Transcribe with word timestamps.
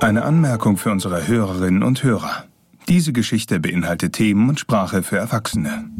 Eine 0.00 0.24
Anmerkung 0.24 0.76
für 0.76 0.90
unsere 0.90 1.26
Hörerinnen 1.26 1.82
und 1.82 2.04
Hörer. 2.04 2.44
Diese 2.86 3.14
Geschichte 3.14 3.58
beinhaltet 3.58 4.12
Themen 4.12 4.50
und 4.50 4.60
Sprache 4.60 5.02
für 5.02 5.16
Erwachsene. 5.16 5.90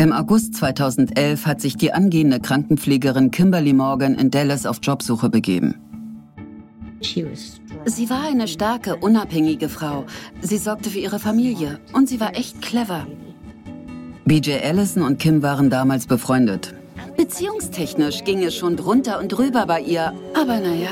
Im 0.00 0.12
August 0.12 0.56
2011 0.56 1.46
hat 1.46 1.60
sich 1.60 1.76
die 1.76 1.92
angehende 1.92 2.40
Krankenpflegerin 2.40 3.30
Kimberly 3.30 3.72
Morgan 3.72 4.16
in 4.16 4.32
Dallas 4.32 4.66
auf 4.66 4.80
Jobsuche 4.82 5.30
begeben. 5.30 5.76
Sie 7.00 8.10
war 8.10 8.26
eine 8.26 8.48
starke, 8.48 8.96
unabhängige 8.96 9.68
Frau. 9.68 10.06
Sie 10.40 10.58
sorgte 10.58 10.90
für 10.90 10.98
ihre 10.98 11.20
Familie 11.20 11.78
und 11.92 12.08
sie 12.08 12.18
war 12.18 12.36
echt 12.36 12.62
clever. 12.62 13.06
BJ 14.24 14.54
Allison 14.64 15.04
und 15.04 15.20
Kim 15.20 15.42
waren 15.42 15.70
damals 15.70 16.06
befreundet. 16.06 16.74
Beziehungstechnisch 17.16 18.24
ging 18.24 18.42
es 18.42 18.56
schon 18.56 18.76
drunter 18.76 19.20
und 19.20 19.28
drüber 19.28 19.66
bei 19.66 19.80
ihr, 19.80 20.12
aber 20.34 20.58
naja. 20.58 20.90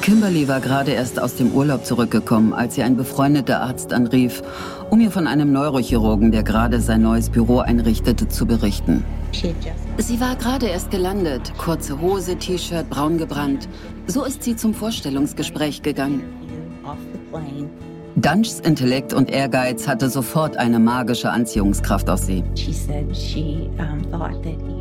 Kimberly 0.00 0.48
war 0.48 0.60
gerade 0.60 0.92
erst 0.92 1.20
aus 1.20 1.36
dem 1.36 1.52
Urlaub 1.52 1.84
zurückgekommen, 1.84 2.52
als 2.52 2.74
sie 2.74 2.82
ein 2.82 2.96
befreundeter 2.96 3.60
Arzt 3.60 3.92
anrief, 3.92 4.42
um 4.90 5.00
ihr 5.00 5.10
von 5.10 5.26
einem 5.26 5.52
Neurochirurgen, 5.52 6.32
der 6.32 6.42
gerade 6.42 6.80
sein 6.80 7.02
neues 7.02 7.30
Büro 7.30 7.58
einrichtete, 7.58 8.28
zu 8.28 8.46
berichten. 8.46 9.04
Sie 9.98 10.20
war 10.20 10.34
gerade 10.36 10.66
erst 10.66 10.90
gelandet, 10.90 11.52
kurze 11.58 12.00
Hose, 12.00 12.36
T-Shirt, 12.36 12.88
braun 12.90 13.18
gebrannt. 13.18 13.68
So 14.06 14.24
ist 14.24 14.42
sie 14.42 14.56
zum 14.56 14.74
Vorstellungsgespräch 14.74 15.82
gegangen. 15.82 16.22
Dunchs 18.16 18.60
Intellekt 18.60 19.12
und 19.12 19.30
Ehrgeiz 19.30 19.86
hatte 19.86 20.08
sofort 20.08 20.56
eine 20.56 20.78
magische 20.78 21.30
Anziehungskraft 21.30 22.08
auf 22.08 22.20
sie. 22.20 22.42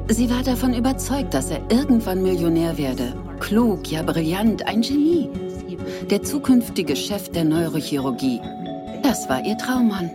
Sie 0.08 0.30
war 0.30 0.42
davon 0.44 0.74
überzeugt, 0.74 1.34
dass 1.34 1.52
er 1.52 1.60
irgendwann 1.70 2.24
Millionär 2.24 2.78
werde. 2.78 3.14
Klug, 3.42 3.92
ja 3.92 4.04
brillant, 4.04 4.66
ein 4.66 4.82
Genie. 4.82 5.30
Der 6.10 6.24
zukünftige 6.24 6.96
Chef 6.96 7.30
der 7.30 7.44
Neurochirurgie. 7.44 8.40
Das 9.04 9.28
war 9.28 9.46
ihr 9.46 9.58
Traummann. 9.58 10.10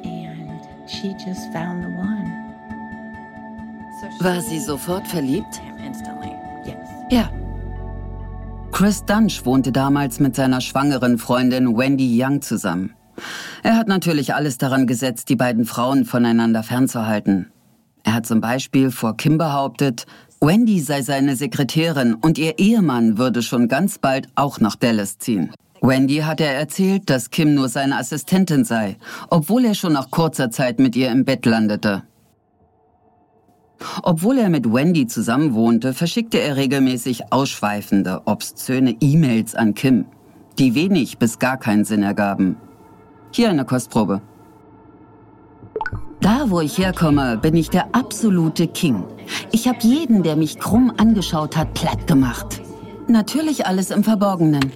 War 4.20 4.40
sie 4.40 4.60
sofort 4.60 5.06
verliebt? 5.06 5.60
Ja. 7.10 7.30
Chris 8.72 9.04
Dunch 9.04 9.44
wohnte 9.44 9.72
damals 9.72 10.20
mit 10.20 10.36
seiner 10.36 10.62
schwangeren 10.62 11.18
Freundin 11.18 11.76
Wendy 11.76 12.18
Young 12.22 12.40
zusammen. 12.40 12.94
Er 13.62 13.76
hat 13.76 13.88
natürlich 13.88 14.34
alles 14.34 14.58
daran 14.58 14.86
gesetzt, 14.86 15.28
die 15.28 15.36
beiden 15.36 15.64
Frauen 15.64 16.04
voneinander 16.04 16.62
fernzuhalten. 16.62 17.50
Er 18.02 18.14
hat 18.14 18.26
zum 18.26 18.40
Beispiel 18.40 18.90
vor 18.90 19.16
Kim 19.16 19.38
behauptet, 19.38 20.06
Wendy 20.40 20.80
sei 20.80 21.02
seine 21.02 21.36
Sekretärin 21.36 22.14
und 22.14 22.38
ihr 22.38 22.58
Ehemann 22.58 23.18
würde 23.18 23.42
schon 23.42 23.68
ganz 23.68 23.98
bald 23.98 24.28
auch 24.36 24.58
nach 24.58 24.74
Dallas 24.74 25.18
ziehen. 25.18 25.52
Wendy 25.82 26.18
hat 26.18 26.40
er 26.40 26.54
erzählt, 26.54 27.08
dass 27.10 27.30
Kim 27.30 27.54
nur 27.54 27.68
seine 27.68 27.98
Assistentin 27.98 28.64
sei, 28.64 28.96
obwohl 29.28 29.64
er 29.64 29.74
schon 29.74 29.92
nach 29.92 30.10
kurzer 30.10 30.50
Zeit 30.50 30.78
mit 30.78 30.96
ihr 30.96 31.10
im 31.10 31.24
Bett 31.24 31.46
landete. 31.46 32.02
Obwohl 34.02 34.38
er 34.38 34.50
mit 34.50 34.70
Wendy 34.70 35.06
zusammenwohnte, 35.06 35.94
verschickte 35.94 36.38
er 36.38 36.56
regelmäßig 36.56 37.32
ausschweifende, 37.32 38.22
obszöne 38.26 38.96
E-Mails 39.00 39.54
an 39.54 39.74
Kim, 39.74 40.04
die 40.58 40.74
wenig 40.74 41.18
bis 41.18 41.38
gar 41.38 41.56
keinen 41.56 41.84
Sinn 41.84 42.02
ergaben. 42.02 42.56
Hier 43.32 43.50
eine 43.50 43.64
Kostprobe. 43.64 44.20
Da, 46.20 46.50
wo 46.50 46.60
ich 46.60 46.76
herkomme, 46.78 47.38
bin 47.38 47.56
ich 47.56 47.70
der 47.70 47.94
absolute 47.94 48.66
King. 48.66 49.04
Ich 49.52 49.66
habe 49.66 49.78
jeden, 49.82 50.22
der 50.22 50.36
mich 50.36 50.58
krumm 50.58 50.92
angeschaut 50.98 51.56
hat, 51.56 51.72
platt 51.74 52.06
gemacht. 52.06 52.60
Natürlich 53.08 53.66
alles 53.66 53.90
im 53.90 54.04
Verborgenen. 54.04 54.72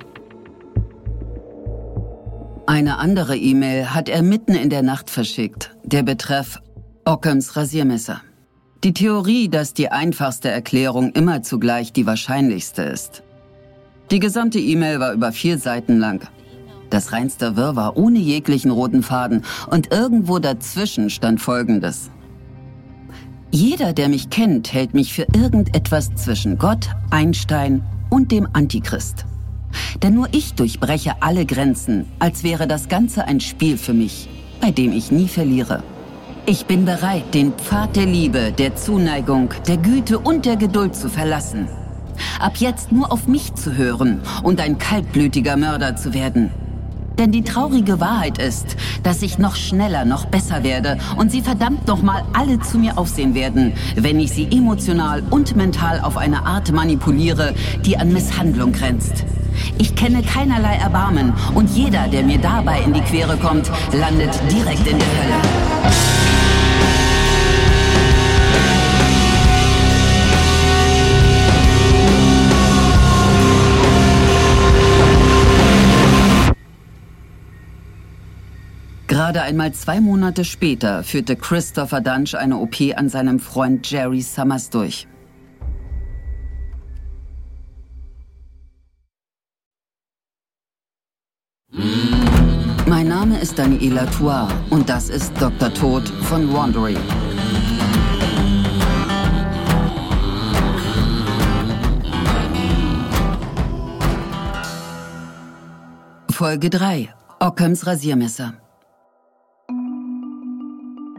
Eine 2.66 2.98
andere 2.98 3.36
E-Mail 3.36 3.92
hat 3.92 4.08
er 4.08 4.22
mitten 4.22 4.54
in 4.54 4.70
der 4.70 4.82
Nacht 4.82 5.10
verschickt. 5.10 5.76
Der 5.84 6.02
Betreff 6.02 6.62
Ockhams 7.04 7.56
Rasiermesser. 7.56 8.22
Die 8.82 8.94
Theorie, 8.94 9.48
dass 9.48 9.74
die 9.74 9.90
einfachste 9.90 10.50
Erklärung 10.50 11.12
immer 11.12 11.42
zugleich 11.42 11.92
die 11.92 12.06
wahrscheinlichste 12.06 12.82
ist. 12.82 13.22
Die 14.10 14.18
gesamte 14.18 14.58
E-Mail 14.58 15.00
war 15.00 15.12
über 15.12 15.32
vier 15.32 15.58
Seiten 15.58 15.98
lang. 15.98 16.26
Das 16.94 17.10
reinste 17.10 17.56
Wirrwarr 17.56 17.96
ohne 17.96 18.20
jeglichen 18.20 18.70
roten 18.70 19.02
Faden 19.02 19.42
und 19.68 19.90
irgendwo 19.90 20.38
dazwischen 20.38 21.10
stand 21.10 21.40
Folgendes. 21.40 22.08
Jeder, 23.50 23.92
der 23.92 24.08
mich 24.08 24.30
kennt, 24.30 24.72
hält 24.72 24.94
mich 24.94 25.12
für 25.12 25.26
irgendetwas 25.34 26.14
zwischen 26.14 26.56
Gott, 26.56 26.90
Einstein 27.10 27.82
und 28.10 28.30
dem 28.30 28.46
Antichrist. 28.52 29.26
Denn 30.04 30.14
nur 30.14 30.28
ich 30.30 30.54
durchbreche 30.54 31.14
alle 31.18 31.44
Grenzen, 31.46 32.04
als 32.20 32.44
wäre 32.44 32.68
das 32.68 32.88
Ganze 32.88 33.24
ein 33.24 33.40
Spiel 33.40 33.76
für 33.76 33.92
mich, 33.92 34.28
bei 34.60 34.70
dem 34.70 34.92
ich 34.92 35.10
nie 35.10 35.26
verliere. 35.26 35.82
Ich 36.46 36.66
bin 36.66 36.84
bereit, 36.84 37.34
den 37.34 37.54
Pfad 37.54 37.96
der 37.96 38.06
Liebe, 38.06 38.52
der 38.52 38.76
Zuneigung, 38.76 39.48
der 39.66 39.78
Güte 39.78 40.20
und 40.20 40.46
der 40.46 40.54
Geduld 40.54 40.94
zu 40.94 41.08
verlassen. 41.08 41.66
Ab 42.38 42.58
jetzt 42.58 42.92
nur 42.92 43.10
auf 43.10 43.26
mich 43.26 43.52
zu 43.54 43.76
hören 43.76 44.20
und 44.44 44.60
ein 44.60 44.78
kaltblütiger 44.78 45.56
Mörder 45.56 45.96
zu 45.96 46.14
werden. 46.14 46.52
Denn 47.18 47.30
die 47.30 47.42
traurige 47.42 48.00
Wahrheit 48.00 48.38
ist, 48.38 48.76
dass 49.02 49.22
ich 49.22 49.38
noch 49.38 49.54
schneller, 49.54 50.04
noch 50.04 50.24
besser 50.26 50.64
werde 50.64 50.98
und 51.16 51.30
sie 51.30 51.42
verdammt 51.42 51.86
nochmal 51.86 52.24
alle 52.32 52.58
zu 52.60 52.78
mir 52.78 52.98
aufsehen 52.98 53.34
werden, 53.34 53.72
wenn 53.94 54.18
ich 54.18 54.32
sie 54.32 54.48
emotional 54.50 55.22
und 55.30 55.54
mental 55.56 56.00
auf 56.00 56.16
eine 56.16 56.44
Art 56.44 56.72
manipuliere, 56.72 57.54
die 57.84 57.96
an 57.96 58.12
Misshandlung 58.12 58.72
grenzt. 58.72 59.24
Ich 59.78 59.94
kenne 59.94 60.22
keinerlei 60.22 60.74
Erbarmen 60.74 61.32
und 61.54 61.70
jeder, 61.70 62.08
der 62.08 62.24
mir 62.24 62.38
dabei 62.38 62.80
in 62.82 62.92
die 62.92 63.02
Quere 63.02 63.36
kommt, 63.36 63.70
landet 63.92 64.32
direkt 64.50 64.86
in 64.86 64.98
der 64.98 65.08
Hölle. 65.08 66.23
Gerade 79.14 79.42
einmal 79.42 79.72
zwei 79.72 80.00
Monate 80.00 80.44
später 80.44 81.04
führte 81.04 81.36
Christopher 81.36 82.00
Dunch 82.00 82.34
eine 82.36 82.56
OP 82.56 82.74
an 82.96 83.08
seinem 83.08 83.38
Freund 83.38 83.88
Jerry 83.88 84.20
Summers 84.20 84.70
durch. 84.70 85.06
Mein 92.88 93.06
Name 93.06 93.38
ist 93.38 93.56
Daniela 93.56 94.06
Tour 94.06 94.48
und 94.70 94.88
das 94.88 95.10
ist 95.10 95.32
Dr. 95.40 95.72
Tod 95.72 96.08
von 96.08 96.52
Wandery. 96.52 96.96
Folge 106.32 106.68
3. 106.68 107.14
Ockhams 107.38 107.86
Rasiermesser. 107.86 108.54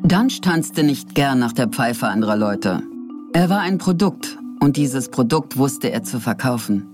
Dunch 0.08 0.42
tanzte 0.42 0.84
nicht 0.84 1.16
gern 1.16 1.40
nach 1.40 1.52
der 1.52 1.68
Pfeife 1.68 2.06
anderer 2.06 2.36
Leute. 2.36 2.84
Er 3.34 3.50
war 3.50 3.62
ein 3.62 3.80
Produkt 3.80 4.38
und 4.60 4.78
dieses 4.78 5.10
Produkt 5.10 5.58
wusste 5.58 5.92
er 5.92 6.04
zu 6.04 6.20
verkaufen. 6.20 6.86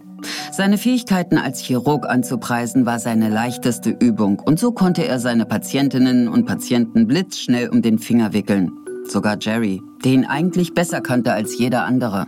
Seine 0.54 0.78
Fähigkeiten 0.78 1.38
als 1.38 1.60
Chirurg 1.60 2.08
anzupreisen 2.08 2.86
war 2.86 3.00
seine 3.00 3.28
leichteste 3.28 3.90
Übung 3.90 4.40
und 4.40 4.60
so 4.60 4.72
konnte 4.72 5.06
er 5.06 5.20
seine 5.20 5.46
Patientinnen 5.46 6.30
und 6.30 6.46
Patienten 6.46 7.06
blitzschnell 7.06 7.68
um 7.68 7.82
den 7.82 8.00
Finger 8.00 8.32
wickeln. 8.32 8.72
Sogar 9.04 9.36
Jerry, 9.42 9.82
den 10.06 10.26
eigentlich 10.26 10.74
besser 10.74 11.02
kannte 11.02 11.34
als 11.34 11.58
jeder 11.60 11.84
andere. 11.84 12.28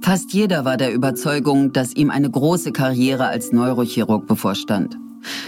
Fast 0.00 0.32
jeder 0.32 0.64
war 0.64 0.76
der 0.76 0.94
Überzeugung, 0.94 1.72
dass 1.72 1.92
ihm 1.92 2.10
eine 2.10 2.30
große 2.30 2.70
Karriere 2.70 3.26
als 3.26 3.50
Neurochirurg 3.50 4.28
bevorstand. 4.28 4.96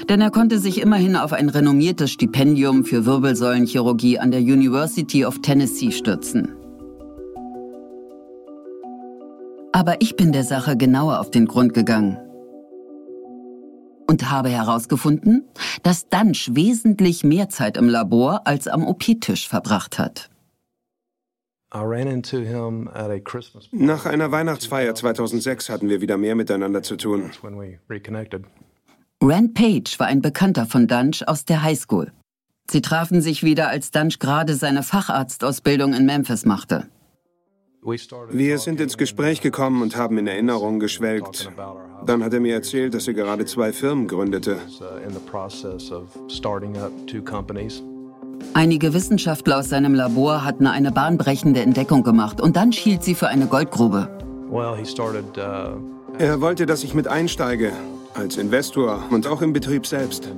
Denn 0.08 0.20
er 0.20 0.30
konnte 0.30 0.58
sich 0.58 0.80
immerhin 0.80 1.16
auf 1.16 1.32
ein 1.32 1.48
renommiertes 1.48 2.10
Stipendium 2.10 2.84
für 2.84 3.06
Wirbelsäulenchirurgie 3.06 4.18
an 4.18 4.30
der 4.30 4.40
University 4.40 5.24
of 5.24 5.40
Tennessee 5.40 5.90
stürzen. 5.90 6.54
Aber 9.72 10.00
ich 10.00 10.16
bin 10.16 10.32
der 10.32 10.44
Sache 10.44 10.76
genauer 10.76 11.20
auf 11.20 11.30
den 11.30 11.46
Grund 11.46 11.74
gegangen 11.74 12.18
und 14.06 14.30
habe 14.30 14.48
herausgefunden, 14.48 15.44
dass 15.82 16.08
Dunch 16.08 16.50
wesentlich 16.52 17.24
mehr 17.24 17.48
Zeit 17.48 17.76
im 17.76 17.88
Labor 17.88 18.46
als 18.46 18.68
am 18.68 18.86
OP-Tisch 18.86 19.48
verbracht 19.48 19.98
hat. 19.98 20.30
Nach 23.72 24.06
einer 24.06 24.32
Weihnachtsfeier 24.32 24.94
2006 24.94 25.68
hatten 25.68 25.88
wir 25.88 26.00
wieder 26.00 26.16
mehr 26.16 26.34
miteinander 26.34 26.82
zu 26.82 26.96
tun. 26.96 27.30
Rand 29.22 29.54
Page 29.54 29.98
war 29.98 30.06
ein 30.08 30.20
Bekannter 30.20 30.66
von 30.66 30.86
Dunch 30.86 31.26
aus 31.26 31.46
der 31.46 31.62
Highschool. 31.62 32.12
Sie 32.70 32.82
trafen 32.82 33.22
sich 33.22 33.42
wieder, 33.42 33.68
als 33.68 33.90
Dunch 33.90 34.18
gerade 34.18 34.54
seine 34.54 34.82
Facharztausbildung 34.82 35.94
in 35.94 36.04
Memphis 36.04 36.44
machte. 36.44 36.86
Wir 38.30 38.58
sind 38.58 38.80
ins 38.80 38.98
Gespräch 38.98 39.40
gekommen 39.40 39.80
und 39.80 39.96
haben 39.96 40.18
in 40.18 40.26
Erinnerungen 40.26 40.80
geschwelgt. 40.80 41.50
Dann 42.04 42.24
hat 42.24 42.34
er 42.34 42.40
mir 42.40 42.54
erzählt, 42.54 42.94
dass 42.94 43.06
er 43.06 43.14
gerade 43.14 43.46
zwei 43.46 43.72
Firmen 43.72 44.06
gründete. 44.08 44.58
Einige 48.52 48.92
Wissenschaftler 48.92 49.58
aus 49.58 49.68
seinem 49.68 49.94
Labor 49.94 50.44
hatten 50.44 50.66
eine 50.66 50.92
bahnbrechende 50.92 51.60
Entdeckung 51.60 52.02
gemacht 52.02 52.40
und 52.40 52.56
dann 52.56 52.72
schielt 52.72 53.02
sie 53.02 53.14
für 53.14 53.28
eine 53.28 53.46
Goldgrube. 53.46 54.10
Er 56.18 56.40
wollte, 56.40 56.66
dass 56.66 56.84
ich 56.84 56.94
mit 56.94 57.08
einsteige, 57.08 57.72
als 58.16 58.36
Investor 58.36 59.04
und 59.10 59.26
auch 59.26 59.42
im 59.42 59.52
Betrieb 59.52 59.86
selbst. 59.86 60.28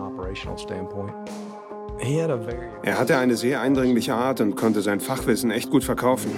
Er 2.82 2.98
hatte 2.98 3.16
eine 3.19 3.36
sehr 3.36 3.60
eindringliche 3.60 4.14
Art 4.14 4.40
und 4.40 4.56
konnte 4.56 4.82
sein 4.82 5.00
Fachwissen 5.00 5.50
echt 5.50 5.70
gut 5.70 5.84
verkaufen. 5.84 6.30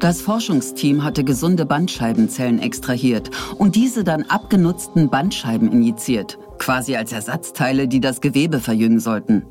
Das 0.00 0.20
Forschungsteam 0.20 1.04
hatte 1.04 1.22
gesunde 1.22 1.64
Bandscheibenzellen 1.64 2.58
extrahiert 2.58 3.30
und 3.56 3.76
diese 3.76 4.02
dann 4.02 4.24
abgenutzten 4.24 5.10
Bandscheiben 5.10 5.70
injiziert, 5.70 6.38
quasi 6.58 6.96
als 6.96 7.12
Ersatzteile, 7.12 7.86
die 7.86 8.00
das 8.00 8.20
Gewebe 8.20 8.58
verjüngen 8.58 8.98
sollten. 8.98 9.44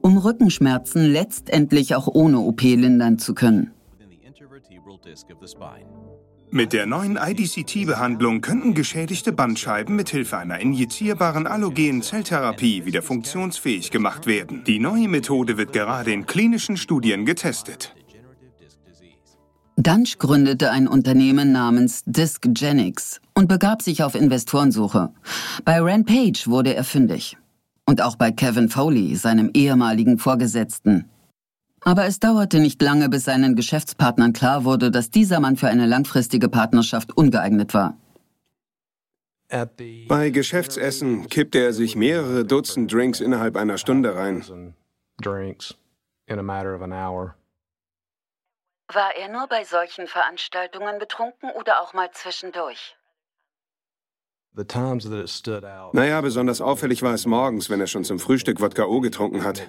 Um 0.00 0.16
Rückenschmerzen 0.16 1.12
letztendlich 1.12 1.94
auch 1.94 2.08
ohne 2.08 2.38
OP 2.40 2.62
lindern 2.62 3.18
zu 3.18 3.34
können. 3.34 3.72
Mit 6.50 6.74
der 6.74 6.84
neuen 6.84 7.16
IDCT-Behandlung 7.16 8.42
könnten 8.42 8.74
geschädigte 8.74 9.32
Bandscheiben 9.32 9.96
mithilfe 9.96 10.36
einer 10.36 10.60
injizierbaren 10.60 11.46
allogenen 11.46 12.02
Zelltherapie 12.02 12.84
wieder 12.84 13.00
funktionsfähig 13.00 13.90
gemacht 13.90 14.26
werden. 14.26 14.62
Die 14.64 14.78
neue 14.78 15.08
Methode 15.08 15.56
wird 15.56 15.72
gerade 15.72 16.12
in 16.12 16.26
klinischen 16.26 16.76
Studien 16.76 17.24
getestet. 17.24 17.94
Dunch 19.76 20.18
gründete 20.18 20.70
ein 20.70 20.86
Unternehmen 20.86 21.52
namens 21.52 22.02
Discgenics 22.04 23.22
und 23.34 23.48
begab 23.48 23.80
sich 23.80 24.02
auf 24.02 24.14
Investorensuche. 24.14 25.14
Bei 25.64 25.80
Rand 25.80 26.06
Page 26.06 26.46
wurde 26.46 26.74
er 26.74 26.84
fündig. 26.84 27.38
Und 27.86 28.02
auch 28.02 28.16
bei 28.16 28.30
Kevin 28.30 28.68
Foley, 28.68 29.16
seinem 29.16 29.50
ehemaligen 29.54 30.18
Vorgesetzten. 30.18 31.06
Aber 31.84 32.06
es 32.06 32.20
dauerte 32.20 32.60
nicht 32.60 32.80
lange, 32.80 33.08
bis 33.08 33.24
seinen 33.24 33.56
Geschäftspartnern 33.56 34.32
klar 34.32 34.64
wurde, 34.64 34.90
dass 34.90 35.10
dieser 35.10 35.40
Mann 35.40 35.56
für 35.56 35.68
eine 35.68 35.86
langfristige 35.86 36.48
Partnerschaft 36.48 37.16
ungeeignet 37.16 37.74
war. 37.74 37.96
Bei 40.08 40.30
Geschäftsessen 40.30 41.28
kippte 41.28 41.58
er 41.58 41.72
sich 41.74 41.94
mehrere 41.94 42.44
Dutzend 42.44 42.90
Drinks 42.92 43.20
innerhalb 43.20 43.56
einer 43.56 43.76
Stunde 43.76 44.14
rein. 44.14 44.42
War 48.94 49.14
er 49.16 49.28
nur 49.28 49.46
bei 49.48 49.64
solchen 49.64 50.06
Veranstaltungen 50.06 50.98
betrunken 50.98 51.50
oder 51.50 51.82
auch 51.82 51.92
mal 51.92 52.10
zwischendurch? 52.12 52.96
Naja, 55.94 56.20
besonders 56.20 56.60
auffällig 56.60 57.02
war 57.02 57.14
es 57.14 57.24
morgens, 57.24 57.70
wenn 57.70 57.80
er 57.80 57.86
schon 57.86 58.04
zum 58.04 58.18
Frühstück 58.18 58.60
Wodka 58.60 58.84
O 58.84 59.00
getrunken 59.00 59.44
hat. 59.44 59.60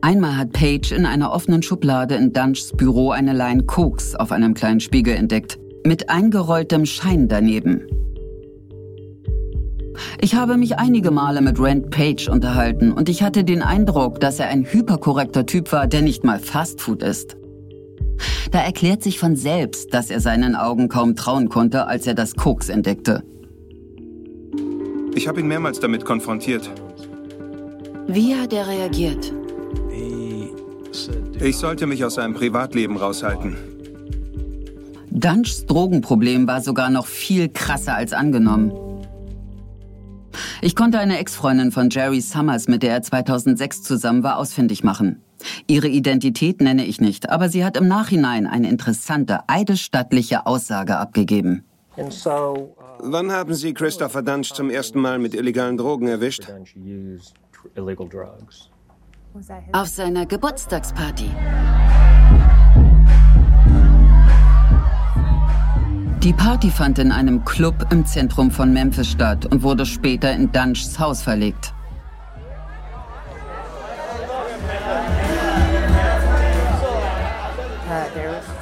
Einmal 0.00 0.36
hat 0.36 0.52
Paige 0.52 0.94
in 0.94 1.06
einer 1.06 1.32
offenen 1.32 1.62
Schublade 1.62 2.16
in 2.16 2.32
Dunchs 2.32 2.72
Büro 2.72 3.10
eine 3.10 3.32
Line 3.32 3.64
Koks 3.64 4.14
auf 4.14 4.32
einem 4.32 4.54
kleinen 4.54 4.80
Spiegel 4.80 5.14
entdeckt, 5.14 5.58
mit 5.84 6.10
eingerolltem 6.10 6.84
Schein 6.84 7.28
daneben. 7.28 7.86
Ich 10.20 10.34
habe 10.34 10.56
mich 10.56 10.78
einige 10.78 11.10
Male 11.10 11.40
mit 11.42 11.60
Rand 11.60 11.90
Page 11.90 12.28
unterhalten 12.28 12.92
und 12.92 13.08
ich 13.08 13.22
hatte 13.22 13.44
den 13.44 13.62
Eindruck, 13.62 14.20
dass 14.20 14.40
er 14.40 14.48
ein 14.48 14.64
hyperkorrekter 14.64 15.46
Typ 15.46 15.70
war, 15.72 15.86
der 15.86 16.02
nicht 16.02 16.24
mal 16.24 16.38
Fastfood 16.38 17.02
ist. 17.02 17.36
Da 18.50 18.60
erklärt 18.60 19.02
sich 19.02 19.18
von 19.18 19.36
selbst, 19.36 19.92
dass 19.92 20.10
er 20.10 20.20
seinen 20.20 20.56
Augen 20.56 20.88
kaum 20.88 21.16
trauen 21.16 21.48
konnte, 21.48 21.86
als 21.86 22.06
er 22.06 22.14
das 22.14 22.34
Koks 22.34 22.68
entdeckte. 22.68 23.22
Ich 25.14 25.28
habe 25.28 25.40
ihn 25.40 25.48
mehrmals 25.48 25.80
damit 25.80 26.04
konfrontiert. 26.04 26.70
Wie 28.06 28.34
hat 28.34 28.52
er 28.52 28.66
reagiert? 28.66 29.32
Ich 31.40 31.56
sollte 31.56 31.86
mich 31.86 32.04
aus 32.04 32.14
seinem 32.14 32.34
Privatleben 32.34 32.96
raushalten. 32.96 33.56
Dunchs 35.10 35.66
Drogenproblem 35.66 36.46
war 36.46 36.60
sogar 36.60 36.90
noch 36.90 37.06
viel 37.06 37.48
krasser 37.48 37.94
als 37.94 38.12
angenommen. 38.12 38.72
Ich 40.60 40.74
konnte 40.74 40.98
eine 40.98 41.18
Ex-Freundin 41.18 41.72
von 41.72 41.90
Jerry 41.90 42.20
Summers, 42.20 42.68
mit 42.68 42.82
der 42.82 42.92
er 42.92 43.02
2006 43.02 43.82
zusammen 43.82 44.22
war, 44.22 44.38
ausfindig 44.38 44.82
machen. 44.82 45.22
Ihre 45.70 45.88
Identität 45.88 46.62
nenne 46.62 46.86
ich 46.86 46.98
nicht, 46.98 47.28
aber 47.28 47.50
sie 47.50 47.62
hat 47.62 47.76
im 47.76 47.88
Nachhinein 47.88 48.46
eine 48.46 48.70
interessante, 48.70 49.40
eidesstattliche 49.48 50.46
Aussage 50.46 50.96
abgegeben. 50.96 51.62
Uh, 51.98 52.68
Wann 53.00 53.30
haben 53.30 53.52
Sie 53.54 53.74
Christopher 53.74 54.22
Dunch 54.22 54.54
zum 54.54 54.70
ersten 54.70 54.98
Mal 54.98 55.18
mit 55.18 55.34
illegalen 55.34 55.76
Drogen 55.76 56.08
erwischt? 56.08 56.48
Auf 59.72 59.88
seiner 59.88 60.24
Geburtstagsparty. 60.24 61.30
Die 66.22 66.32
Party 66.32 66.70
fand 66.70 66.98
in 66.98 67.12
einem 67.12 67.44
Club 67.44 67.86
im 67.90 68.06
Zentrum 68.06 68.50
von 68.50 68.72
Memphis 68.72 69.10
statt 69.10 69.44
und 69.46 69.62
wurde 69.62 69.84
später 69.84 70.32
in 70.32 70.50
Dunchs 70.50 70.98
Haus 70.98 71.20
verlegt. 71.20 71.74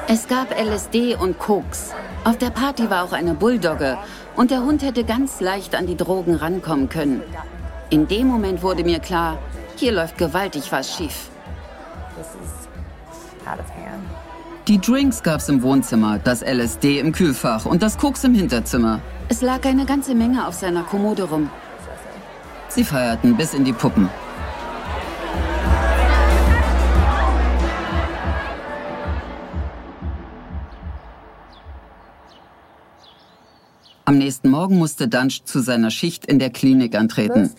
Es 0.08 0.28
gab 0.28 0.56
LSD 0.56 1.16
und 1.16 1.36
Koks. 1.40 1.92
Auf 2.22 2.38
der 2.38 2.50
Party 2.50 2.88
war 2.88 3.02
auch 3.02 3.12
eine 3.12 3.34
Bulldogge 3.34 3.98
und 4.36 4.52
der 4.52 4.62
Hund 4.62 4.82
hätte 4.82 5.02
ganz 5.02 5.40
leicht 5.40 5.74
an 5.74 5.88
die 5.88 5.96
Drogen 5.96 6.36
rankommen 6.36 6.88
können. 6.88 7.22
In 7.90 8.06
dem 8.06 8.28
Moment 8.28 8.62
wurde 8.62 8.84
mir 8.84 9.00
klar, 9.00 9.38
hier 9.74 9.90
läuft 9.90 10.16
gewaltig 10.16 10.70
was 10.70 10.94
schief. 10.96 11.28
Die 14.68 14.80
Drinks 14.80 15.24
gab's 15.24 15.48
im 15.48 15.60
Wohnzimmer, 15.62 16.20
das 16.22 16.42
LSD 16.42 17.00
im 17.00 17.10
Kühlfach 17.10 17.66
und 17.66 17.82
das 17.82 17.98
Koks 17.98 18.22
im 18.22 18.34
Hinterzimmer. 18.34 19.00
Es 19.28 19.42
lag 19.42 19.64
eine 19.64 19.86
ganze 19.86 20.14
Menge 20.14 20.46
auf 20.46 20.54
seiner 20.54 20.84
Kommode 20.84 21.24
rum. 21.24 21.50
Sie 22.68 22.84
feierten 22.84 23.36
bis 23.36 23.54
in 23.54 23.64
die 23.64 23.72
Puppen. 23.72 24.08
Am 34.08 34.18
nächsten 34.18 34.50
Morgen 34.50 34.78
musste 34.78 35.08
Dunch 35.08 35.42
zu 35.46 35.60
seiner 35.60 35.90
Schicht 35.90 36.26
in 36.26 36.38
der 36.38 36.50
Klinik 36.50 36.94
antreten. 36.94 37.50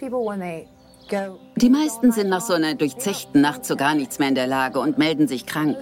Die 1.58 1.70
meisten 1.70 2.14
sind 2.14 2.30
nach 2.30 2.40
so 2.40 2.54
einer 2.54 2.74
durchzechten 2.74 3.42
Nacht 3.42 3.66
zu 3.66 3.76
gar 3.76 3.96
nichts 3.96 4.18
mehr 4.18 4.30
in 4.30 4.36
der 4.36 4.48
Lage 4.48 4.80
und 4.80 4.98
melden 4.98 5.28
sich 5.28 5.46
krank. 5.46 5.76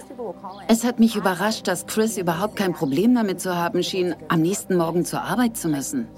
Es 0.66 0.82
hat 0.82 0.98
mich 0.98 1.14
überrascht, 1.14 1.68
dass 1.68 1.86
Chris 1.86 2.18
überhaupt 2.18 2.56
kein 2.56 2.72
Problem 2.72 3.14
damit 3.14 3.40
zu 3.40 3.56
haben 3.56 3.84
schien, 3.84 4.16
am 4.26 4.42
nächsten 4.42 4.76
Morgen 4.76 5.04
zur 5.04 5.22
Arbeit 5.22 5.56
zu 5.56 5.68
müssen. 5.68 6.08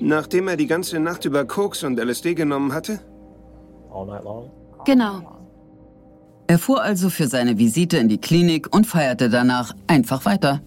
Nachdem 0.00 0.48
er 0.48 0.56
die 0.56 0.66
ganze 0.66 0.98
Nacht 0.98 1.24
über 1.24 1.44
Koks 1.44 1.84
und 1.84 1.96
LSD 2.00 2.34
genommen 2.34 2.72
hatte? 2.72 2.98
Genau. 4.84 5.43
Er 6.46 6.58
fuhr 6.58 6.82
also 6.82 7.08
für 7.08 7.26
seine 7.26 7.58
Visite 7.58 7.96
in 7.96 8.08
die 8.08 8.18
Klinik 8.18 8.74
und 8.74 8.86
feierte 8.86 9.30
danach 9.30 9.74
einfach 9.86 10.24
weiter. 10.24 10.60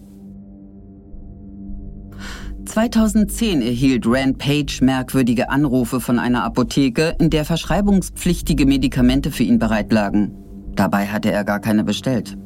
2010 2.66 3.62
erhielt 3.62 4.04
Rand 4.06 4.38
Page 4.38 4.82
merkwürdige 4.82 5.48
Anrufe 5.48 6.00
von 6.00 6.18
einer 6.18 6.44
Apotheke, 6.44 7.16
in 7.18 7.30
der 7.30 7.44
verschreibungspflichtige 7.44 8.66
Medikamente 8.66 9.30
für 9.30 9.44
ihn 9.44 9.58
bereitlagen. 9.58 10.34
Dabei 10.74 11.06
hatte 11.06 11.32
er 11.32 11.44
gar 11.44 11.60
keine 11.60 11.84
bestellt. 11.84 12.36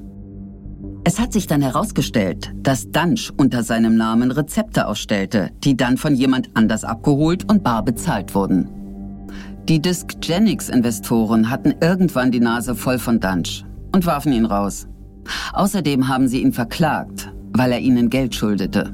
Es 1.04 1.18
hat 1.18 1.32
sich 1.32 1.48
dann 1.48 1.60
herausgestellt, 1.60 2.52
dass 2.54 2.90
Dunch 2.92 3.32
unter 3.36 3.64
seinem 3.64 3.96
Namen 3.96 4.30
Rezepte 4.30 4.86
ausstellte, 4.86 5.50
die 5.64 5.76
dann 5.76 5.96
von 5.96 6.14
jemand 6.14 6.50
anders 6.54 6.84
abgeholt 6.84 7.50
und 7.50 7.64
bar 7.64 7.84
bezahlt 7.84 8.34
wurden. 8.34 8.68
Die 9.68 9.80
Discgenics-Investoren 9.80 11.48
hatten 11.48 11.74
irgendwann 11.80 12.32
die 12.32 12.40
Nase 12.40 12.74
voll 12.74 12.98
von 12.98 13.20
Dunch 13.20 13.64
und 13.92 14.06
warfen 14.06 14.32
ihn 14.32 14.44
raus. 14.44 14.88
Außerdem 15.52 16.08
haben 16.08 16.26
sie 16.26 16.42
ihn 16.42 16.52
verklagt, 16.52 17.32
weil 17.52 17.70
er 17.70 17.78
ihnen 17.78 18.10
Geld 18.10 18.34
schuldete. 18.34 18.92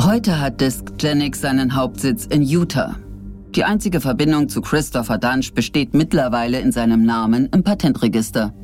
Heute 0.00 0.40
hat 0.40 0.60
Discgenics 0.62 1.42
seinen 1.42 1.76
Hauptsitz 1.76 2.24
in 2.24 2.42
Utah. 2.42 2.96
Die 3.54 3.64
einzige 3.64 4.00
Verbindung 4.00 4.48
zu 4.48 4.62
Christopher 4.62 5.18
Dunch 5.18 5.52
besteht 5.52 5.92
mittlerweile 5.92 6.60
in 6.60 6.72
seinem 6.72 7.04
Namen 7.04 7.48
im 7.52 7.62
Patentregister. 7.62 8.54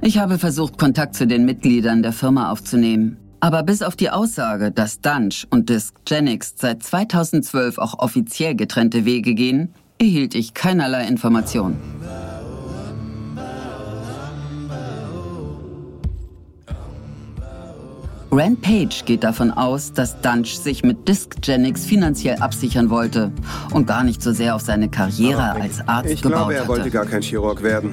Ich 0.00 0.18
habe 0.18 0.38
versucht, 0.38 0.78
Kontakt 0.78 1.16
zu 1.16 1.26
den 1.26 1.44
Mitgliedern 1.44 2.02
der 2.02 2.12
Firma 2.12 2.52
aufzunehmen. 2.52 3.16
Aber 3.42 3.64
bis 3.64 3.82
auf 3.82 3.96
die 3.96 4.08
Aussage, 4.08 4.70
dass 4.70 5.00
Dunch 5.00 5.48
und 5.50 5.68
Discgenics 5.68 6.54
seit 6.56 6.84
2012 6.84 7.76
auch 7.76 7.98
offiziell 7.98 8.54
getrennte 8.54 9.04
Wege 9.04 9.34
gehen, 9.34 9.74
erhielt 9.98 10.36
ich 10.36 10.54
keinerlei 10.54 11.08
Informationen. 11.08 11.76
Rand 18.30 18.62
Page 18.62 19.04
geht 19.06 19.24
davon 19.24 19.50
aus, 19.50 19.92
dass 19.92 20.20
Dunch 20.20 20.56
sich 20.56 20.84
mit 20.84 21.08
Discgenics 21.08 21.84
finanziell 21.84 22.36
absichern 22.36 22.90
wollte 22.90 23.32
und 23.72 23.88
gar 23.88 24.04
nicht 24.04 24.22
so 24.22 24.30
sehr 24.30 24.54
auf 24.54 24.62
seine 24.62 24.88
Karriere 24.88 25.50
als 25.50 25.80
Arzt 25.88 26.12
ich 26.12 26.22
gebaut 26.22 26.38
glaube, 26.38 26.54
er 26.54 26.60
hatte. 26.60 26.68
wollte 26.68 26.90
gar 26.90 27.06
kein 27.06 27.22
Chirurg 27.22 27.60
werden. 27.64 27.92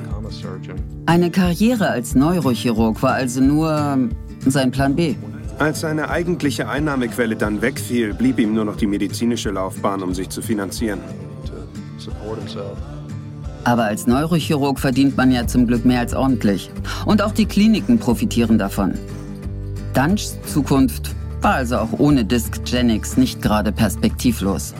Eine 1.07 1.31
Karriere 1.31 1.89
als 1.89 2.13
Neurochirurg 2.13 3.01
war 3.01 3.13
also 3.13 3.41
nur 3.41 3.97
sein 4.45 4.69
Plan 4.69 4.95
B. 4.95 5.15
Als 5.59 5.81
seine 5.81 6.09
eigentliche 6.09 6.69
Einnahmequelle 6.69 7.35
dann 7.35 7.61
wegfiel, 7.61 8.13
blieb 8.13 8.39
ihm 8.39 8.53
nur 8.53 8.63
noch 8.63 8.77
die 8.77 8.87
medizinische 8.87 9.49
Laufbahn, 9.49 10.01
um 10.01 10.13
sich 10.13 10.29
zu 10.29 10.41
finanzieren. 10.41 11.01
Aber 13.65 13.83
als 13.83 14.07
Neurochirurg 14.07 14.79
verdient 14.79 15.17
man 15.17 15.31
ja 15.33 15.45
zum 15.47 15.67
Glück 15.67 15.83
mehr 15.83 15.99
als 15.99 16.13
ordentlich. 16.13 16.71
Und 17.05 17.21
auch 17.21 17.33
die 17.33 17.45
Kliniken 17.45 17.99
profitieren 17.99 18.57
davon. 18.57 18.93
Dunchs 19.93 20.37
Zukunft 20.43 21.13
war 21.41 21.55
also 21.55 21.77
auch 21.77 21.91
ohne 21.97 22.23
Discgenics 22.23 23.17
nicht 23.17 23.41
gerade 23.41 23.73
perspektivlos. 23.73 24.73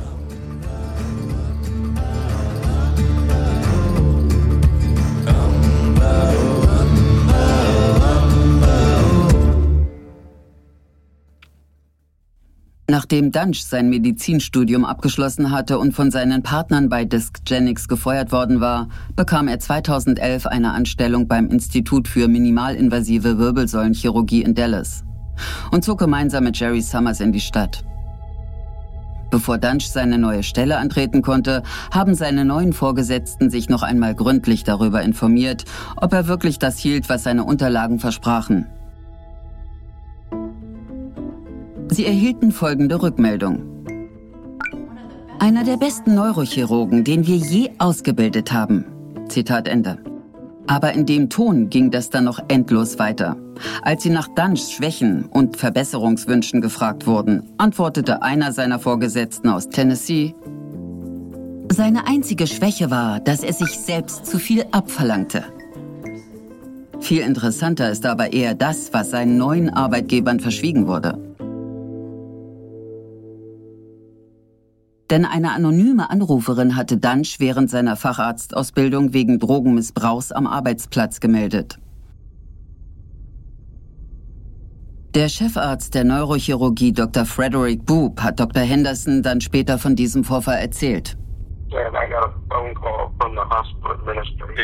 Nachdem 13.11 13.31
Dunch 13.31 13.63
sein 13.63 13.89
Medizinstudium 13.89 14.85
abgeschlossen 14.85 15.49
hatte 15.49 15.79
und 15.79 15.93
von 15.93 16.11
seinen 16.11 16.43
Partnern 16.43 16.89
bei 16.89 17.05
Discgenics 17.05 17.87
gefeuert 17.87 18.31
worden 18.31 18.61
war, 18.61 18.87
bekam 19.15 19.47
er 19.47 19.57
2011 19.57 20.45
eine 20.45 20.73
Anstellung 20.73 21.27
beim 21.27 21.49
Institut 21.49 22.07
für 22.07 22.27
minimalinvasive 22.27 23.39
Wirbelsäulenchirurgie 23.39 24.43
in 24.43 24.53
Dallas 24.53 25.05
und 25.71 25.83
zog 25.83 25.97
gemeinsam 25.97 26.43
mit 26.43 26.59
Jerry 26.59 26.81
Summers 26.81 27.19
in 27.19 27.31
die 27.31 27.39
Stadt. 27.39 27.83
Bevor 29.31 29.57
Dunch 29.57 29.89
seine 29.89 30.19
neue 30.19 30.43
Stelle 30.43 30.77
antreten 30.77 31.23
konnte, 31.23 31.63
haben 31.89 32.13
seine 32.13 32.45
neuen 32.45 32.73
Vorgesetzten 32.73 33.49
sich 33.49 33.69
noch 33.69 33.81
einmal 33.81 34.13
gründlich 34.13 34.63
darüber 34.65 35.01
informiert, 35.01 35.65
ob 35.95 36.13
er 36.13 36.27
wirklich 36.27 36.59
das 36.59 36.77
hielt, 36.77 37.09
was 37.09 37.23
seine 37.23 37.43
Unterlagen 37.43 37.97
versprachen. 37.97 38.67
Sie 41.91 42.05
erhielten 42.05 42.51
folgende 42.51 43.01
Rückmeldung. 43.01 43.63
Einer 45.39 45.63
der 45.63 45.77
besten 45.77 46.15
Neurochirurgen, 46.15 47.03
den 47.03 47.25
wir 47.25 47.37
je 47.37 47.71
ausgebildet 47.79 48.51
haben. 48.51 48.85
Zitat 49.27 49.67
Ende. 49.67 49.97
Aber 50.67 50.93
in 50.93 51.05
dem 51.05 51.29
Ton 51.29 51.69
ging 51.69 51.89
das 51.89 52.09
dann 52.09 52.25
noch 52.25 52.39
endlos 52.47 52.99
weiter. 52.99 53.37
Als 53.81 54.03
sie 54.03 54.11
nach 54.11 54.27
Dunchs 54.35 54.71
Schwächen 54.71 55.25
und 55.25 55.57
Verbesserungswünschen 55.57 56.61
gefragt 56.61 57.07
wurden, 57.07 57.49
antwortete 57.57 58.21
einer 58.21 58.51
seiner 58.51 58.79
Vorgesetzten 58.79 59.49
aus 59.49 59.69
Tennessee, 59.69 60.35
seine 61.71 62.07
einzige 62.07 62.47
Schwäche 62.47 62.89
war, 62.91 63.19
dass 63.19 63.43
er 63.43 63.53
sich 63.53 63.79
selbst 63.79 64.25
zu 64.25 64.39
viel 64.39 64.65
abverlangte. 64.71 65.43
Viel 66.99 67.21
interessanter 67.21 67.89
ist 67.91 68.05
aber 68.05 68.33
eher 68.33 68.53
das, 68.53 68.91
was 68.91 69.11
seinen 69.11 69.37
neuen 69.37 69.69
Arbeitgebern 69.69 70.39
verschwiegen 70.39 70.87
wurde. 70.87 71.28
Denn 75.09 75.25
eine 75.25 75.53
anonyme 75.53 76.09
Anruferin 76.11 76.75
hatte 76.75 76.97
Dunch 76.97 77.39
während 77.39 77.69
seiner 77.69 77.95
Facharztausbildung 77.95 79.13
wegen 79.13 79.39
Drogenmissbrauchs 79.39 80.31
am 80.31 80.45
Arbeitsplatz 80.45 81.19
gemeldet. 81.19 81.79
Der 85.15 85.27
Chefarzt 85.27 85.95
der 85.95 86.03
Neurochirurgie 86.03 86.93
Dr. 86.93 87.25
Frederick 87.25 87.83
Boop 87.83 88.21
hat 88.21 88.39
Dr. 88.39 88.61
Henderson 88.61 89.23
dann 89.23 89.41
später 89.41 89.79
von 89.79 89.95
diesem 89.95 90.23
Vorfall 90.23 90.59
erzählt. 90.59 91.17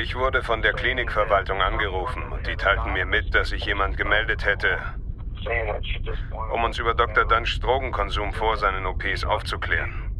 Ich 0.03 0.15
wurde 0.15 0.43
von 0.43 0.61
der 0.61 0.73
Klinikverwaltung 0.73 1.59
angerufen 1.59 2.21
und 2.31 2.45
die 2.45 2.55
teilten 2.55 2.93
mir 2.93 3.07
mit, 3.07 3.33
dass 3.33 3.49
sich 3.49 3.65
jemand 3.65 3.97
gemeldet 3.97 4.45
hätte, 4.45 4.77
um 6.53 6.63
uns 6.63 6.77
über 6.77 6.93
Dr. 6.93 7.25
Dunchs 7.25 7.59
Drogenkonsum 7.59 8.31
vor 8.31 8.55
seinen 8.57 8.85
OPs 8.85 9.23
aufzuklären. 9.23 10.14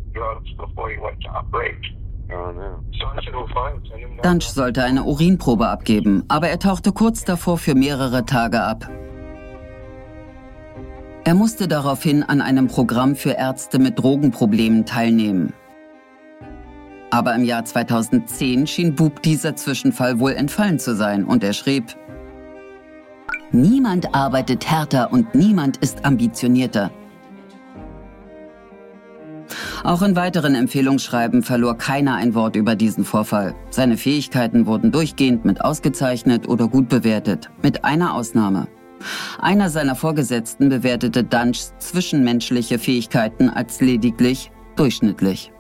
Dunch 4.24 4.43
sollte 4.43 4.84
eine 4.84 5.03
Urinprobe 5.03 5.67
abgeben, 5.67 6.24
aber 6.27 6.50
er 6.50 6.60
tauchte 6.60 6.91
kurz 6.91 7.24
davor 7.24 7.57
für 7.57 7.75
mehrere 7.75 8.25
Tage 8.25 8.62
ab. 8.62 8.89
Er 11.24 11.34
musste 11.34 11.67
daraufhin 11.67 12.24
an 12.24 12.41
einem 12.41 12.67
Programm 12.67 13.15
für 13.15 13.31
Ärzte 13.31 13.79
mit 13.79 13.98
Drogenproblemen 13.98 14.86
teilnehmen. 14.86 15.53
Aber 17.10 17.34
im 17.36 17.43
Jahr 17.43 17.65
2010 17.65 18.67
schien 18.67 18.95
Bub 18.95 19.22
dieser 19.22 19.55
Zwischenfall 19.55 20.19
wohl 20.19 20.34
entfallen 20.34 20.79
zu 20.79 20.95
sein 20.95 21.24
und 21.25 21.43
er 21.43 21.53
schrieb, 21.53 21.95
Niemand 23.51 24.13
arbeitet 24.13 24.69
härter 24.69 25.13
und 25.13 25.34
niemand 25.34 25.77
ist 25.77 26.03
ambitionierter. 26.03 26.91
Auch 29.84 30.02
in 30.02 30.16
weiteren 30.16 30.56
Empfehlungsschreiben 30.56 31.44
verlor 31.44 31.78
keiner 31.78 32.16
ein 32.16 32.34
Wort 32.34 32.56
über 32.56 32.75
diesen 32.75 33.06
Vorfall. 33.06 33.56
Seine 33.70 33.98
Fähigkeiten 33.98 34.66
wurden 34.66 34.92
durchgehend 34.92 35.46
mit 35.46 35.62
ausgezeichnet 35.62 36.48
oder 36.48 36.68
gut 36.68 36.90
bewertet, 36.90 37.50
mit 37.62 37.86
einer 37.86 38.14
Ausnahme. 38.16 38.68
Einer 39.40 39.70
seiner 39.70 39.96
Vorgesetzten 39.96 40.70
bewertete 40.70 41.24
Dunchs 41.24 41.74
zwischenmenschliche 41.80 42.80
Fähigkeiten 42.80 43.50
als 43.50 43.82
lediglich 43.82 44.52
durchschnittlich. 44.75 45.52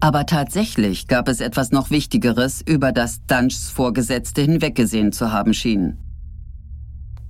Aber 0.00 0.26
tatsächlich 0.26 1.08
gab 1.08 1.28
es 1.28 1.40
etwas 1.40 1.70
noch 1.70 1.90
Wichtigeres, 1.90 2.60
über 2.60 2.92
das 2.92 3.24
Dunchs 3.24 3.70
Vorgesetzte 3.70 4.42
hinweggesehen 4.42 5.12
zu 5.12 5.32
haben 5.32 5.54
schien. 5.54 5.96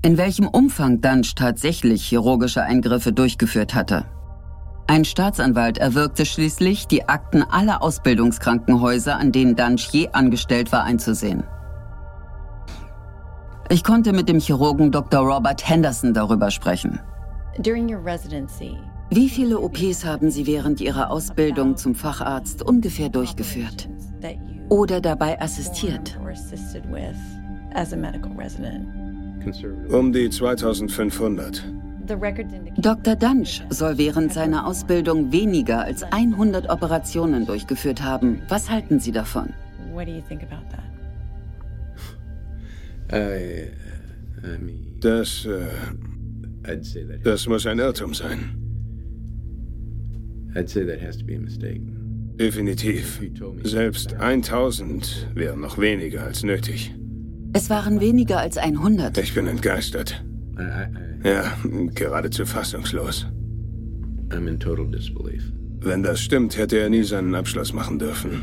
In 0.04 0.18
welchem 0.18 0.46
Umfang 0.48 1.00
Dunch 1.00 1.34
tatsächlich 1.34 2.04
chirurgische 2.04 2.62
Eingriffe 2.62 3.14
durchgeführt 3.14 3.74
hatte. 3.74 4.04
Ein 4.86 5.06
Staatsanwalt 5.06 5.78
erwirkte 5.78 6.26
schließlich, 6.26 6.86
die 6.86 7.08
Akten 7.08 7.42
aller 7.42 7.82
Ausbildungskrankenhäuser, 7.82 9.16
an 9.16 9.32
denen 9.32 9.56
Dunch 9.56 9.88
je 9.92 10.08
angestellt 10.08 10.72
war, 10.72 10.84
einzusehen. 10.84 11.44
Ich 13.70 13.82
konnte 13.82 14.12
mit 14.12 14.28
dem 14.28 14.40
Chirurgen 14.40 14.92
Dr. 14.92 15.20
Robert 15.20 15.66
Henderson 15.66 16.12
darüber 16.12 16.50
sprechen. 16.50 17.00
Wie 19.08 19.30
viele 19.30 19.58
OPs 19.58 20.04
haben 20.04 20.30
Sie 20.30 20.46
während 20.46 20.82
Ihrer 20.82 21.10
Ausbildung 21.10 21.78
zum 21.78 21.94
Facharzt 21.94 22.62
ungefähr 22.62 23.08
durchgeführt 23.08 23.88
oder 24.68 25.00
dabei 25.00 25.40
assistiert? 25.40 26.18
Um 29.90 30.12
die 30.12 30.28
2500. 30.30 31.62
The 32.06 32.14
records 32.14 32.52
indicate 32.52 32.82
Dr. 32.82 33.16
Dunch 33.16 33.62
soll 33.70 33.96
während 33.96 34.32
seiner 34.32 34.66
Ausbildung 34.66 35.32
weniger 35.32 35.80
als 35.84 36.02
100 36.02 36.68
Operationen 36.68 37.46
durchgeführt 37.46 38.02
haben. 38.02 38.42
Was 38.48 38.68
halten 38.70 39.00
Sie 39.00 39.12
davon? 39.12 39.54
what 39.94 40.06
do 40.06 40.12
you 40.12 40.20
think 40.28 40.42
about 40.42 40.64
that? 40.70 40.82
I, 43.12 43.70
I 44.42 44.58
mean, 44.58 44.96
Das, 45.00 45.44
äh, 45.46 45.66
I'd 46.64 46.84
say 46.84 47.04
that. 47.06 47.24
das 47.24 47.46
muss 47.46 47.66
ein 47.66 47.78
Irrtum 47.78 48.12
sein. 48.14 48.56
I'd 50.54 50.68
say 50.68 50.84
that 50.84 51.00
has 51.00 51.16
to 51.18 51.24
be 51.24 51.36
a 51.36 51.38
mistake. 51.38 51.80
Definitiv. 52.36 53.20
Selbst 53.62 54.14
1000 54.14 55.28
wären 55.34 55.60
noch 55.60 55.78
weniger 55.78 56.24
als 56.24 56.42
nötig. 56.42 56.92
Es 57.56 57.70
waren 57.70 58.00
weniger 58.00 58.38
als 58.40 58.58
100. 58.58 59.16
Ich 59.18 59.32
bin 59.34 59.46
entgeistert. 59.46 60.24
Ja, 61.22 61.52
geradezu 61.94 62.44
fassungslos. 62.44 63.26
I'm 64.30 64.48
in 64.48 64.58
total 64.58 64.86
disbelief. 64.90 65.52
Wenn 65.80 66.02
das 66.02 66.20
stimmt, 66.20 66.56
hätte 66.58 66.78
er 66.78 66.88
nie 66.90 67.04
seinen 67.04 67.34
Abschluss 67.34 67.72
machen 67.72 67.98
dürfen. 67.98 68.42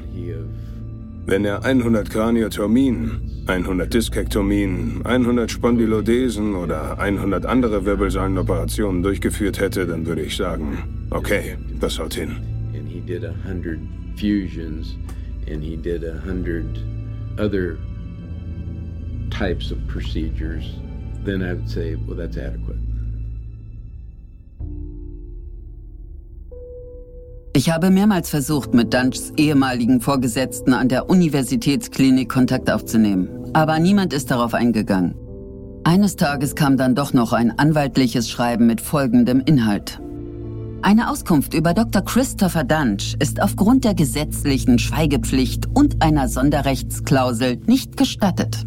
Wenn 1.25 1.43
er 1.43 1.63
100 1.65 2.09
Kraniotomien, 2.09 3.43
100 3.47 3.93
Diskektomien, 3.93 5.01
100 5.03 5.51
Spondylodesen 5.51 6.55
oder 6.55 6.97
100 6.97 7.45
andere 7.45 7.85
Wirbelsäulenoperationen 7.85 9.03
durchgeführt 9.03 9.59
hätte, 9.59 9.85
dann 9.85 10.05
würde 10.05 10.21
ich 10.21 10.37
sagen, 10.37 11.07
okay, 11.09 11.57
das 11.79 11.99
haut 11.99 12.13
hin. 12.13 12.37
and 12.73 12.87
he 12.87 13.01
did 13.01 13.23
a 13.25 13.33
hundred 13.45 13.79
fusions 14.15 14.95
and 15.51 15.61
he 15.61 15.75
did 15.75 16.03
a 16.05 16.17
hundred 16.25 16.65
other 17.37 17.75
types 19.31 19.71
of 19.71 19.79
procedures, 19.88 20.63
then 21.23 21.41
I 21.41 21.53
would 21.53 21.69
say, 21.69 21.95
well, 21.95 22.17
that's 22.17 22.38
adequate. 22.38 22.77
Ich 27.53 27.69
habe 27.69 27.89
mehrmals 27.89 28.29
versucht, 28.29 28.73
mit 28.73 28.93
Dunchs 28.93 29.33
ehemaligen 29.35 30.00
Vorgesetzten 30.00 30.73
an 30.73 30.88
der 30.88 31.09
Universitätsklinik 31.09 32.29
Kontakt 32.29 32.71
aufzunehmen, 32.71 33.27
aber 33.53 33.77
niemand 33.79 34.13
ist 34.13 34.31
darauf 34.31 34.53
eingegangen. 34.53 35.15
Eines 35.83 36.15
Tages 36.15 36.55
kam 36.55 36.77
dann 36.77 36.95
doch 36.95 37.11
noch 37.11 37.33
ein 37.33 37.57
anwaltliches 37.57 38.29
Schreiben 38.29 38.67
mit 38.67 38.79
folgendem 38.79 39.41
Inhalt. 39.41 40.00
Eine 40.83 41.09
Auskunft 41.09 41.53
über 41.53 41.73
Dr. 41.73 42.03
Christopher 42.03 42.63
Dunch 42.63 43.15
ist 43.19 43.41
aufgrund 43.41 43.83
der 43.83 43.95
gesetzlichen 43.95 44.79
Schweigepflicht 44.79 45.67
und 45.73 46.01
einer 46.01 46.27
Sonderrechtsklausel 46.29 47.57
nicht 47.65 47.97
gestattet. 47.97 48.65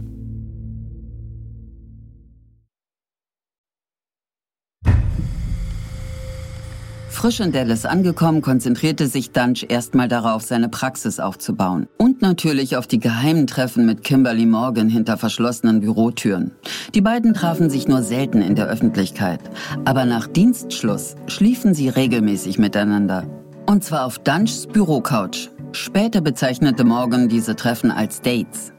Frisch 7.25 7.41
in 7.41 7.53
Dallas 7.53 7.87
angekommen, 7.87 8.43
konzentrierte 8.43 9.07
sich 9.07 9.31
Dunch 9.31 9.65
erstmal 9.71 10.09
darauf, 10.09 10.43
seine 10.43 10.69
Praxis 10.69 11.21
aufzubauen. 11.21 11.89
Und 11.97 12.21
natürlich 12.21 12.77
auf 12.77 12.87
die 12.87 13.01
geheimen 13.01 13.47
Treffen 13.47 13.87
mit 13.87 14.05
Kimberly 14.05 14.45
Morgan 14.45 14.91
hinter 14.91 15.17
verschlossenen 15.17 15.81
Bürotüren. 15.81 16.51
Die 16.95 17.01
beiden 17.01 17.33
trafen 17.33 17.71
sich 17.71 17.89
nur 17.89 18.03
selten 18.03 18.43
in 18.43 18.57
der 18.57 18.67
Öffentlichkeit. 18.67 19.41
Aber 19.87 20.05
nach 20.05 20.27
Dienstschluss 20.27 21.17
schliefen 21.27 21.73
sie 21.73 21.89
regelmäßig 21.89 22.59
miteinander. 22.59 23.25
Und 23.65 23.85
zwar 23.85 24.05
auf 24.05 24.19
Dunchs 24.19 24.67
Bürocouch. 24.67 25.49
Später 25.73 26.21
bezeichnete 26.21 26.85
Morgan 26.85 27.31
diese 27.31 27.57
Treffen 27.57 27.91
als 27.91 28.21
Dates. 28.21 28.71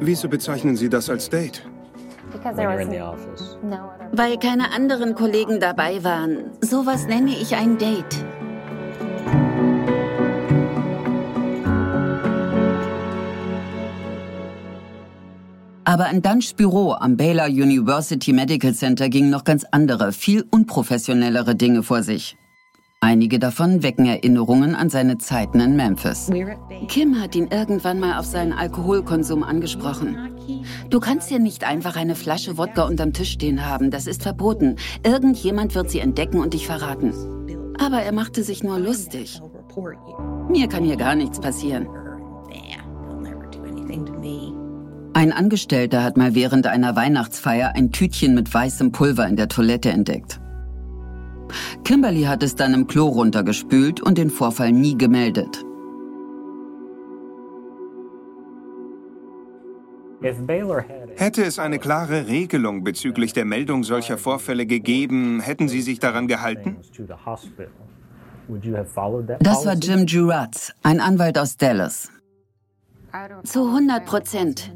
Wieso 0.00 0.28
bezeichnen 0.28 0.74
Sie 0.74 0.88
das 0.88 1.08
als 1.08 1.30
Date? 1.30 1.62
Weil 4.12 4.38
keine 4.38 4.72
anderen 4.72 5.14
Kollegen 5.14 5.60
dabei 5.60 6.02
waren. 6.04 6.50
Sowas 6.60 7.06
nenne 7.06 7.30
ich 7.30 7.54
ein 7.54 7.78
Date. 7.78 8.24
Aber 15.84 16.08
in 16.08 16.22
Dunchs 16.22 16.54
Büro 16.54 16.92
am 16.92 17.16
Baylor 17.16 17.48
University 17.48 18.32
Medical 18.32 18.72
Center 18.72 19.08
gingen 19.10 19.30
noch 19.30 19.44
ganz 19.44 19.66
andere, 19.72 20.12
viel 20.12 20.44
unprofessionellere 20.50 21.54
Dinge 21.54 21.82
vor 21.82 22.02
sich. 22.02 22.36
Einige 23.04 23.40
davon 23.40 23.82
wecken 23.82 24.06
Erinnerungen 24.06 24.76
an 24.76 24.88
seine 24.88 25.18
Zeiten 25.18 25.58
in 25.58 25.74
Memphis. 25.74 26.30
Kim 26.86 27.20
hat 27.20 27.34
ihn 27.34 27.48
irgendwann 27.48 27.98
mal 27.98 28.16
auf 28.16 28.26
seinen 28.26 28.52
Alkoholkonsum 28.52 29.42
angesprochen. 29.42 30.16
Du 30.88 31.00
kannst 31.00 31.28
hier 31.28 31.40
nicht 31.40 31.64
einfach 31.64 31.96
eine 31.96 32.14
Flasche 32.14 32.58
Wodka 32.58 32.84
unterm 32.84 33.12
Tisch 33.12 33.32
stehen 33.32 33.66
haben, 33.66 33.90
das 33.90 34.06
ist 34.06 34.22
verboten. 34.22 34.76
Irgendjemand 35.04 35.74
wird 35.74 35.90
sie 35.90 35.98
entdecken 35.98 36.38
und 36.38 36.54
dich 36.54 36.68
verraten. 36.68 37.12
Aber 37.76 38.02
er 38.02 38.12
machte 38.12 38.44
sich 38.44 38.62
nur 38.62 38.78
lustig. 38.78 39.42
Mir 40.48 40.68
kann 40.68 40.84
hier 40.84 40.96
gar 40.96 41.16
nichts 41.16 41.40
passieren. 41.40 41.88
Ein 45.12 45.32
Angestellter 45.32 46.04
hat 46.04 46.16
mal 46.16 46.36
während 46.36 46.68
einer 46.68 46.94
Weihnachtsfeier 46.94 47.72
ein 47.74 47.90
Tütchen 47.90 48.36
mit 48.36 48.54
weißem 48.54 48.92
Pulver 48.92 49.26
in 49.26 49.34
der 49.34 49.48
Toilette 49.48 49.90
entdeckt. 49.90 50.38
Kimberly 51.84 52.22
hat 52.22 52.42
es 52.42 52.54
dann 52.54 52.74
im 52.74 52.86
Klo 52.86 53.08
runtergespült 53.08 54.00
und 54.00 54.18
den 54.18 54.30
Vorfall 54.30 54.72
nie 54.72 54.96
gemeldet. 54.96 55.64
Hätte 61.16 61.42
es 61.44 61.58
eine 61.58 61.78
klare 61.78 62.28
Regelung 62.28 62.84
bezüglich 62.84 63.32
der 63.32 63.44
Meldung 63.44 63.82
solcher 63.82 64.18
Vorfälle 64.18 64.66
gegeben, 64.66 65.40
hätten 65.40 65.68
Sie 65.68 65.82
sich 65.82 65.98
daran 65.98 66.28
gehalten? 66.28 66.76
Das 69.40 69.66
war? 69.66 69.74
Jim 69.74 70.06
Juratz, 70.06 70.72
ein 70.82 71.00
Anwalt 71.00 71.38
aus 71.38 71.56
Dallas. 71.56 72.10
Zu 73.44 73.66
100 73.66 74.06
Prozent. 74.06 74.72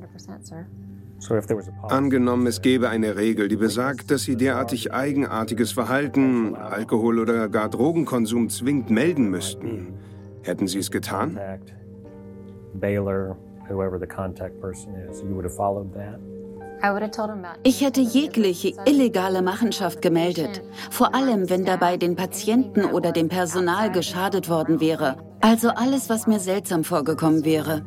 100%, 1.26 1.28
sir. 1.28 1.34
So 1.34 1.36
if 1.36 1.46
there 1.46 1.56
was 1.56 1.68
a 1.68 1.72
policy, 1.72 1.94
Angenommen, 1.94 2.46
es 2.46 2.62
gäbe 2.62 2.88
eine 2.88 3.16
Regel, 3.16 3.48
die 3.48 3.56
besagt, 3.56 4.10
dass 4.10 4.22
Sie 4.22 4.36
derartig 4.36 4.92
eigenartiges 4.92 5.72
Verhalten, 5.72 6.54
Alkohol- 6.54 7.18
oder 7.18 7.48
gar 7.48 7.68
Drogenkonsum 7.68 8.48
zwingend 8.48 8.90
melden 8.90 9.30
müssten. 9.30 9.94
Hätten 10.42 10.66
Sie 10.66 10.78
es 10.78 10.90
getan? 10.90 11.38
Ich 17.62 17.80
hätte 17.80 18.00
jegliche 18.00 18.74
illegale 18.84 19.42
Machenschaft 19.42 20.02
gemeldet, 20.02 20.62
vor 20.90 21.14
allem 21.14 21.48
wenn 21.50 21.64
dabei 21.64 21.96
den 21.96 22.14
Patienten 22.16 22.84
oder 22.84 23.12
dem 23.12 23.28
Personal 23.28 23.90
geschadet 23.90 24.48
worden 24.48 24.80
wäre. 24.80 25.16
Also 25.40 25.70
alles, 25.70 26.10
was 26.10 26.26
mir 26.26 26.38
seltsam 26.38 26.84
vorgekommen 26.84 27.44
wäre. 27.44 27.84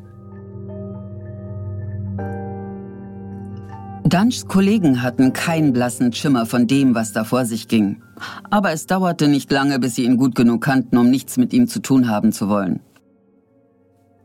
Dunchs 4.10 4.48
Kollegen 4.48 5.04
hatten 5.04 5.34
keinen 5.34 5.72
blassen 5.72 6.12
Schimmer 6.14 6.46
von 6.46 6.68
dem, 6.68 6.96
was 6.96 7.12
da 7.14 7.24
vor 7.24 7.46
sich 7.46 7.68
ging. 7.68 8.02
Aber 8.50 8.72
es 8.72 8.88
dauerte 8.88 9.28
nicht 9.28 9.52
lange, 9.52 9.80
bis 9.80 9.96
sie 9.96 10.04
ihn 10.04 10.18
gut 10.18 10.36
genug 10.36 10.64
kannten, 10.64 10.98
um 10.98 11.10
nichts 11.10 11.38
mit 11.38 11.54
ihm 11.54 11.68
zu 11.68 11.80
tun 11.80 12.10
haben 12.10 12.32
zu 12.32 12.50
wollen. 12.50 12.80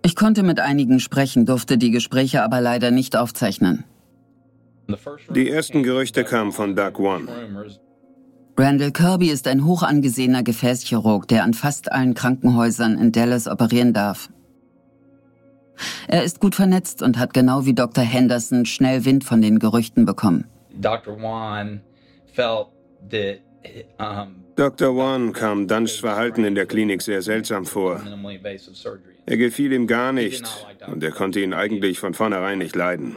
Ich 0.02 0.16
konnte 0.16 0.42
mit 0.42 0.60
einigen 0.60 1.00
sprechen, 1.00 1.46
durfte 1.46 1.78
die 1.78 1.90
Gespräche 1.90 2.42
aber 2.42 2.60
leider 2.60 2.90
nicht 2.90 3.16
aufzeichnen. 3.16 3.84
Die 5.34 5.50
ersten 5.50 5.82
Gerüchte 5.82 6.24
kamen 6.24 6.52
von 6.52 6.76
Doug 6.76 6.98
One. 6.98 7.26
Randall 8.56 8.92
Kirby 8.92 9.30
ist 9.30 9.48
ein 9.48 9.64
hoch 9.64 9.82
angesehener 9.82 10.42
Gefäßchirurg, 10.42 11.26
der 11.26 11.42
an 11.42 11.54
fast 11.54 11.90
allen 11.90 12.14
Krankenhäusern 12.14 12.98
in 12.98 13.12
Dallas 13.12 13.48
operieren 13.48 13.92
darf. 13.92 14.28
Er 16.08 16.24
ist 16.24 16.40
gut 16.40 16.54
vernetzt 16.54 17.02
und 17.02 17.18
hat 17.18 17.34
genau 17.34 17.64
wie 17.64 17.74
Dr. 17.74 18.04
Henderson 18.04 18.66
schnell 18.66 19.04
Wind 19.04 19.24
von 19.24 19.42
den 19.42 19.58
Gerüchten 19.58 20.04
bekommen. 20.04 20.46
Dr. 20.80 21.20
Wan 21.20 21.80
felt 22.32 22.68
that 23.10 23.40
um, 23.98 24.44
Dr. 24.56 24.94
One 24.94 25.32
kam 25.32 25.66
Dunchs 25.66 25.96
Verhalten 25.96 26.44
in 26.44 26.54
der 26.54 26.66
Klinik 26.66 27.02
sehr 27.02 27.22
seltsam 27.22 27.66
vor. 27.66 28.00
Er 29.26 29.36
gefiel 29.36 29.72
ihm 29.72 29.86
gar 29.86 30.12
nicht 30.12 30.44
und 30.86 31.02
er 31.02 31.10
konnte 31.10 31.40
ihn 31.40 31.52
eigentlich 31.52 31.98
von 31.98 32.14
vornherein 32.14 32.58
nicht 32.58 32.76
leiden. 32.76 33.16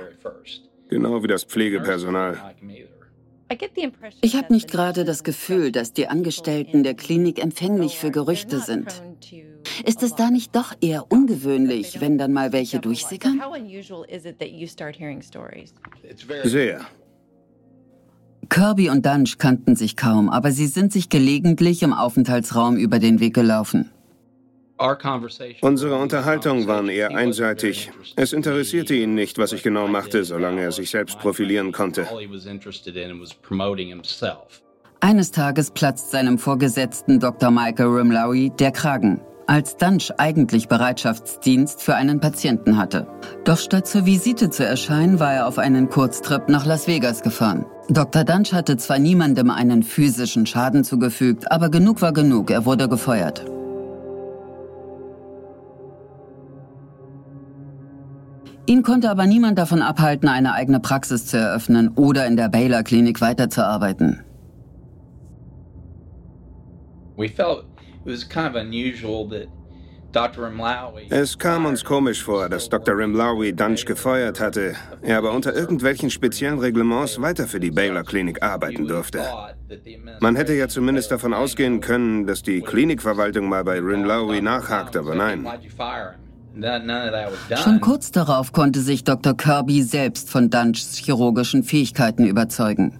Genau 0.90 1.22
wie 1.22 1.28
das 1.28 1.44
Pflegepersonal. 1.44 2.56
Ich 4.22 4.36
habe 4.36 4.54
nicht 4.54 4.70
gerade 4.70 5.06
das 5.06 5.24
Gefühl, 5.24 5.72
dass 5.72 5.94
die 5.94 6.08
Angestellten 6.08 6.84
der 6.84 6.96
Klinik 6.96 7.42
empfänglich 7.42 7.98
für 7.98 8.12
Gerüchte 8.12 8.60
sind. 8.60 9.04
Ist 9.86 10.04
es 10.04 10.16
da 10.16 10.30
nicht 10.30 10.56
doch 10.56 10.74
eher 10.82 11.12
ungewöhnlich, 11.12 12.02
wenn 12.02 12.18
dann 12.18 12.34
mal 12.34 12.52
welche 12.54 12.80
durchsickern? 12.80 13.42
Sehr. 16.44 16.82
Kirby 18.50 18.90
und 18.90 19.06
Dunch 19.06 19.38
kannten 19.38 19.76
sich 19.76 19.96
kaum, 19.96 20.30
aber 20.30 20.52
sie 20.52 20.68
sind 20.68 20.94
sich 20.94 21.10
gelegentlich 21.10 21.84
im 21.84 21.94
Aufenthaltsraum 21.94 22.78
über 22.78 23.00
den 23.00 23.20
Weg 23.20 23.34
gelaufen. 23.34 23.92
Unsere 25.62 25.96
Unterhaltungen 25.96 26.68
waren 26.68 26.88
eher 26.88 27.16
einseitig. 27.16 27.92
Es 28.16 28.32
interessierte 28.32 28.94
ihn 28.94 29.16
nicht, 29.16 29.40
was 29.40 29.52
ich 29.52 29.64
genau 29.64 29.88
machte, 29.88 30.24
solange 30.24 30.62
er 30.62 30.72
sich 30.72 30.92
selbst 30.92 31.18
profilieren 31.20 31.72
konnte. 31.72 32.08
Eines 35.00 35.32
Tages 35.32 35.72
platzt 35.72 36.12
seinem 36.12 36.38
Vorgesetzten 36.38 37.20
Dr. 37.20 37.52
Michael 37.52 37.88
Rimlowy 37.88 38.52
der 38.60 38.72
Kragen, 38.72 39.20
als 39.48 39.78
Dunch 39.78 40.12
eigentlich 40.18 40.68
Bereitschaftsdienst 40.68 41.82
für 41.82 41.96
einen 41.96 42.20
Patienten 42.20 42.78
hatte. 42.78 43.08
Doch 43.46 43.58
statt 43.58 43.88
zur 43.88 44.06
Visite 44.06 44.50
zu 44.50 44.66
erscheinen, 44.66 45.20
war 45.20 45.34
er 45.34 45.48
auf 45.48 45.58
einen 45.58 45.90
Kurztrip 45.90 46.50
nach 46.50 46.66
Las 46.66 46.88
Vegas 46.88 47.22
gefahren. 47.22 47.66
Dr. 47.90 48.26
Dunch 48.26 48.54
hatte 48.54 48.76
zwar 48.78 49.00
niemandem 49.00 49.50
einen 49.50 49.84
physischen 49.84 50.46
Schaden 50.46 50.84
zugefügt, 50.84 51.50
aber 51.52 51.70
genug 51.70 52.02
war 52.02 52.12
genug, 52.12 52.52
er 52.52 52.66
wurde 52.66 52.90
gefeuert. 52.90 53.46
Ihn 58.66 58.84
konnte 58.84 59.10
aber 59.10 59.26
niemand 59.26 59.58
davon 59.58 59.82
abhalten, 59.82 60.28
eine 60.28 60.54
eigene 60.54 60.82
Praxis 60.82 61.26
zu 61.26 61.38
eröffnen 61.38 61.88
oder 61.96 62.28
in 62.28 62.36
der 62.36 62.50
Baylor 62.50 62.84
Klinik 62.84 63.22
weiterzuarbeiten. 63.22 64.20
We 67.16 67.30
felt 67.30 67.67
it 68.08 68.12
was 68.12 68.24
kind 68.24 68.48
of 68.48 68.56
unusual 68.56 69.28
that 69.30 69.48
Dr. 70.14 70.48
Rimlawi 70.48 71.08
Es 71.12 71.38
kam 71.38 71.66
uns 71.66 71.84
komisch 71.84 72.24
vor, 72.24 72.48
dass 72.48 72.70
Dr. 72.70 72.98
Rimlawi 72.98 73.54
Dunch 73.54 73.86
gefeuert 73.86 74.40
hatte, 74.40 74.76
er 75.02 75.18
aber 75.18 75.34
unter 75.34 75.54
irgendwelchen 75.54 76.10
speziellen 76.10 76.60
Reglements 76.60 77.22
weiter 77.22 77.46
für 77.46 77.60
die 77.60 77.72
Baylor 77.72 78.04
Klinik 78.04 78.42
arbeiten 78.42 78.88
durfte. 78.88 79.22
Man 80.22 80.38
hätte 80.38 80.54
ja 80.54 80.70
zumindest 80.70 81.12
davon 81.12 81.34
ausgehen 81.34 81.82
können, 81.82 82.26
dass 82.26 82.42
die 82.42 82.62
Klinikverwaltung 82.62 83.50
mal 83.50 83.66
bei 83.66 83.80
Rimlawi 83.80 84.42
nachhakt, 84.42 84.96
aber 84.96 85.14
nein. 85.14 85.46
Schon 87.64 87.82
kurz 87.82 88.12
darauf 88.12 88.54
konnte 88.54 88.80
sich 88.80 89.04
Dr. 89.04 89.36
Kirby 89.36 89.84
selbst 89.84 90.30
von 90.30 90.50
Dunchs 90.50 90.98
chirurgischen 90.98 91.64
Fähigkeiten 91.64 92.26
überzeugen. 92.26 92.98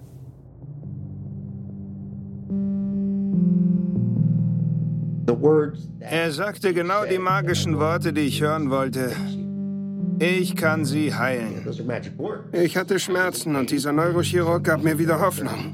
Er 6.00 6.32
sagte 6.32 6.72
genau 6.72 7.04
die 7.04 7.18
magischen 7.18 7.78
Worte, 7.78 8.12
die 8.12 8.22
ich 8.22 8.40
hören 8.40 8.70
wollte. 8.70 9.12
Ich 10.20 10.56
kann 10.56 10.84
sie 10.84 11.14
heilen. 11.14 11.64
Ich 12.52 12.76
hatte 12.76 12.98
Schmerzen 12.98 13.54
und 13.54 13.70
dieser 13.70 13.92
Neurochirurg 13.92 14.64
gab 14.64 14.82
mir 14.82 14.98
wieder 14.98 15.20
Hoffnung. 15.20 15.72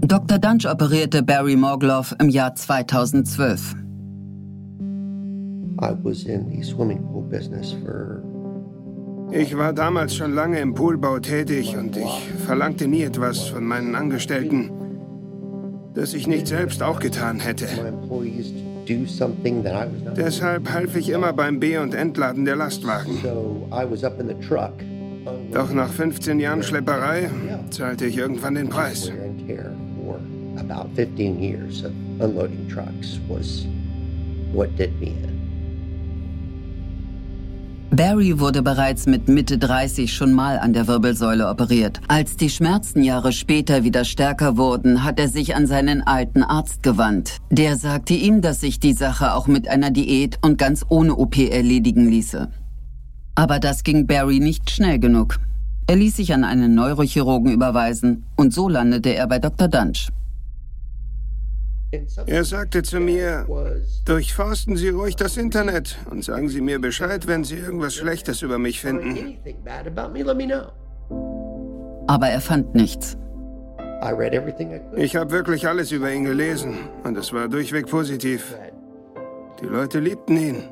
Dr. 0.00 0.38
Dunch 0.38 0.66
operierte 0.66 1.22
Barry 1.22 1.56
Morgloff 1.56 2.14
im 2.18 2.30
Jahr 2.30 2.54
2012. 2.54 3.74
Ich 9.30 9.56
war 9.58 9.72
damals 9.74 10.14
schon 10.14 10.34
lange 10.34 10.60
im 10.60 10.74
Poolbau 10.74 11.18
tätig 11.18 11.76
und 11.76 11.96
ich 11.96 12.32
verlangte 12.46 12.88
nie 12.88 13.02
etwas 13.02 13.48
von 13.48 13.64
meinen 13.64 13.94
Angestellten, 13.94 14.70
das 15.98 16.14
ich 16.14 16.28
nicht 16.28 16.46
selbst 16.46 16.80
auch 16.80 17.00
getan 17.00 17.40
hätte. 17.40 17.66
Deshalb 20.16 20.72
half 20.72 20.96
ich 20.96 21.08
immer 21.10 21.32
beim 21.32 21.58
Be- 21.58 21.80
und 21.80 21.92
Entladen 21.92 22.44
der 22.44 22.54
Lastwagen. 22.54 23.18
Doch 25.52 25.72
nach 25.72 25.90
15 25.90 26.40
Jahren 26.40 26.62
Schlepperei 26.62 27.30
zahlte 27.70 28.06
ich 28.06 28.16
irgendwann 28.16 28.54
den 28.54 28.68
Preis. 28.68 29.10
About 30.56 30.88
15 30.96 31.40
years 31.40 31.84
of 31.84 31.92
unloading 32.18 32.68
trucks 32.68 33.20
was 33.28 33.64
what 34.52 34.76
did 34.76 34.90
me 35.00 35.06
in. 35.06 35.37
Barry 37.90 38.38
wurde 38.38 38.62
bereits 38.62 39.06
mit 39.06 39.28
Mitte 39.28 39.56
30 39.56 40.12
schon 40.12 40.34
mal 40.34 40.58
an 40.58 40.74
der 40.74 40.86
Wirbelsäule 40.86 41.48
operiert. 41.48 42.00
Als 42.06 42.36
die 42.36 42.50
Schmerzen 42.50 43.02
Jahre 43.02 43.32
später 43.32 43.82
wieder 43.82 44.04
stärker 44.04 44.58
wurden, 44.58 45.04
hat 45.04 45.18
er 45.18 45.28
sich 45.28 45.56
an 45.56 45.66
seinen 45.66 46.02
alten 46.02 46.42
Arzt 46.42 46.82
gewandt. 46.82 47.38
Der 47.50 47.76
sagte 47.76 48.12
ihm, 48.12 48.42
dass 48.42 48.60
sich 48.60 48.78
die 48.78 48.92
Sache 48.92 49.32
auch 49.32 49.46
mit 49.46 49.68
einer 49.68 49.90
Diät 49.90 50.38
und 50.42 50.58
ganz 50.58 50.84
ohne 50.90 51.16
OP 51.16 51.38
erledigen 51.38 52.10
ließe. 52.10 52.48
Aber 53.34 53.58
das 53.58 53.84
ging 53.84 54.06
Barry 54.06 54.38
nicht 54.38 54.70
schnell 54.70 54.98
genug. 54.98 55.38
Er 55.86 55.96
ließ 55.96 56.16
sich 56.16 56.34
an 56.34 56.44
einen 56.44 56.74
Neurochirurgen 56.74 57.50
überweisen 57.50 58.26
und 58.36 58.52
so 58.52 58.68
landete 58.68 59.14
er 59.14 59.26
bei 59.26 59.38
Dr. 59.38 59.68
Dunch. 59.68 60.08
Er 62.26 62.44
sagte 62.44 62.82
zu 62.82 63.00
mir, 63.00 63.46
durchforsten 64.04 64.76
Sie 64.76 64.90
ruhig 64.90 65.16
das 65.16 65.38
Internet 65.38 65.96
und 66.10 66.22
sagen 66.22 66.48
Sie 66.50 66.60
mir 66.60 66.78
Bescheid, 66.78 67.26
wenn 67.26 67.44
Sie 67.44 67.56
irgendwas 67.56 67.94
Schlechtes 67.94 68.42
über 68.42 68.58
mich 68.58 68.80
finden. 68.80 69.38
Aber 72.06 72.28
er 72.28 72.40
fand 72.40 72.74
nichts. 72.74 73.16
Ich 74.96 75.16
habe 75.16 75.30
wirklich 75.30 75.66
alles 75.66 75.90
über 75.90 76.12
ihn 76.12 76.24
gelesen 76.24 76.74
und 77.04 77.16
es 77.16 77.32
war 77.32 77.48
durchweg 77.48 77.86
positiv. 77.86 78.54
Die 79.60 79.66
Leute 79.66 79.98
liebten 79.98 80.36
ihn. 80.36 80.62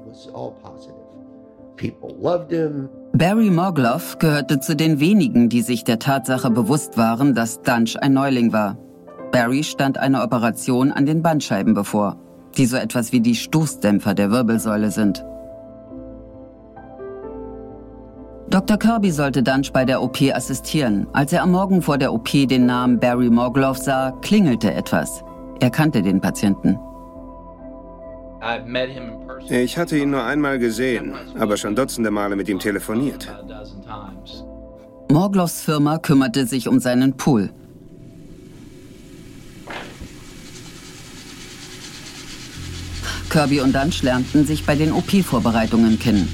Barry 3.13 3.51
Morgloff 3.51 4.19
gehörte 4.19 4.61
zu 4.61 4.77
den 4.77 5.01
wenigen, 5.01 5.49
die 5.49 5.63
sich 5.63 5.85
der 5.85 5.99
Tatsache 5.99 6.51
bewusst 6.51 6.97
waren, 6.97 7.35
dass 7.35 7.63
Dunch 7.63 7.97
ein 8.01 8.13
Neuling 8.13 8.53
war. 8.53 8.79
Barry 9.37 9.63
stand 9.63 9.99
eine 9.99 10.23
Operation 10.23 10.93
an 10.93 11.05
den 11.05 11.21
Bandscheiben 11.21 11.75
bevor, 11.75 12.17
die 12.57 12.65
so 12.65 12.79
etwas 12.79 13.13
wie 13.13 13.21
die 13.21 13.35
Stoßdämpfer 13.35 14.15
der 14.15 14.31
Wirbelsäule 14.31 14.91
sind. 14.91 15.23
Dr. 18.49 18.79
Kirby 18.79 19.11
sollte 19.11 19.43
Dunch 19.43 19.75
bei 19.75 19.85
der 19.85 20.01
OP 20.01 20.23
assistieren. 20.33 21.07
Als 21.13 21.35
er 21.35 21.43
am 21.43 21.51
Morgen 21.51 21.83
vor 21.83 21.99
der 21.99 22.15
OP 22.15 22.31
den 22.49 22.65
Namen 22.65 22.99
Barry 22.99 23.29
Morgloff 23.29 23.77
sah, 23.77 24.13
klingelte 24.23 24.73
etwas. 24.73 25.23
Er 25.61 25.69
kannte 25.69 26.01
den 26.01 26.19
Patienten. 26.19 26.79
Ich 29.51 29.77
hatte 29.77 29.99
ihn 29.99 30.13
nur 30.13 30.25
einmal 30.25 30.59
gesehen, 30.59 31.13
aber 31.39 31.59
schon 31.59 31.77
dutzende 31.77 32.11
Male 32.11 32.37
mit 32.37 32.49
ihm 32.49 32.59
telefoniert. 32.59 33.29
Morgloffs 35.13 35.61
Firma 35.61 35.99
kümmerte 35.99 36.47
sich 36.47 36.69
um 36.69 36.81
seinen 36.81 37.19
Pool. 37.19 37.51
Kirby 43.37 43.61
und 43.61 43.75
Dunch 43.75 44.03
lernten 44.03 44.47
sich 44.47 44.65
bei 44.65 44.75
den 44.77 44.93
OP-Vorbereitungen 44.93 45.99
kennen. 45.99 46.27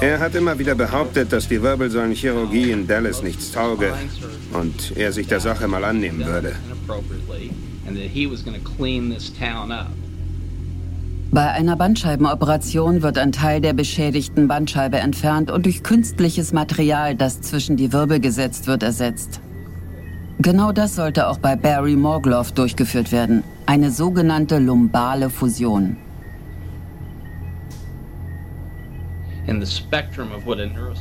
Er 0.00 0.20
hat 0.20 0.36
immer 0.36 0.56
wieder 0.56 0.76
behauptet, 0.76 1.32
dass 1.32 1.48
die 1.48 1.60
Wirbelsäulenchirurgie 1.60 2.70
in 2.70 2.86
Dallas 2.86 3.24
nichts 3.24 3.50
tauge 3.50 3.92
und 4.52 4.96
er 4.96 5.10
sich 5.10 5.26
der 5.26 5.40
Sache 5.40 5.66
mal 5.66 5.82
annehmen 5.82 6.24
würde. 6.24 6.54
Bei 11.32 11.50
einer 11.50 11.76
Bandscheibenoperation 11.76 13.02
wird 13.02 13.18
ein 13.18 13.32
Teil 13.32 13.60
der 13.60 13.72
beschädigten 13.72 14.46
Bandscheibe 14.46 14.98
entfernt 14.98 15.50
und 15.50 15.66
durch 15.66 15.82
künstliches 15.82 16.52
Material, 16.52 17.16
das 17.16 17.40
zwischen 17.40 17.76
die 17.76 17.92
Wirbel 17.92 18.20
gesetzt 18.20 18.68
wird, 18.68 18.84
ersetzt. 18.84 19.40
Genau 20.38 20.72
das 20.72 20.96
sollte 20.96 21.28
auch 21.28 21.38
bei 21.38 21.56
Barry 21.56 21.96
Morgloff 21.96 22.52
durchgeführt 22.52 23.12
werden, 23.12 23.44
eine 23.66 23.90
sogenannte 23.90 24.58
lumbale 24.58 25.30
Fusion. 25.30 25.96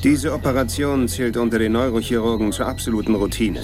Diese 0.03 0.33
Operation 0.33 1.07
zählt 1.07 1.37
unter 1.37 1.59
den 1.59 1.71
Neurochirurgen 1.73 2.51
zur 2.51 2.67
absoluten 2.67 3.15
Routine. 3.15 3.61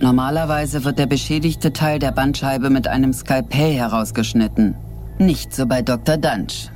Normalerweise 0.00 0.84
wird 0.84 0.98
der 0.98 1.06
beschädigte 1.06 1.72
Teil 1.72 1.98
der 1.98 2.12
Bandscheibe 2.12 2.70
mit 2.70 2.88
einem 2.88 3.12
Skalpell 3.12 3.74
herausgeschnitten. 3.74 4.74
Nicht 5.18 5.54
so 5.54 5.66
bei 5.66 5.82
Dr. 5.82 6.16
Dunch. 6.16 6.70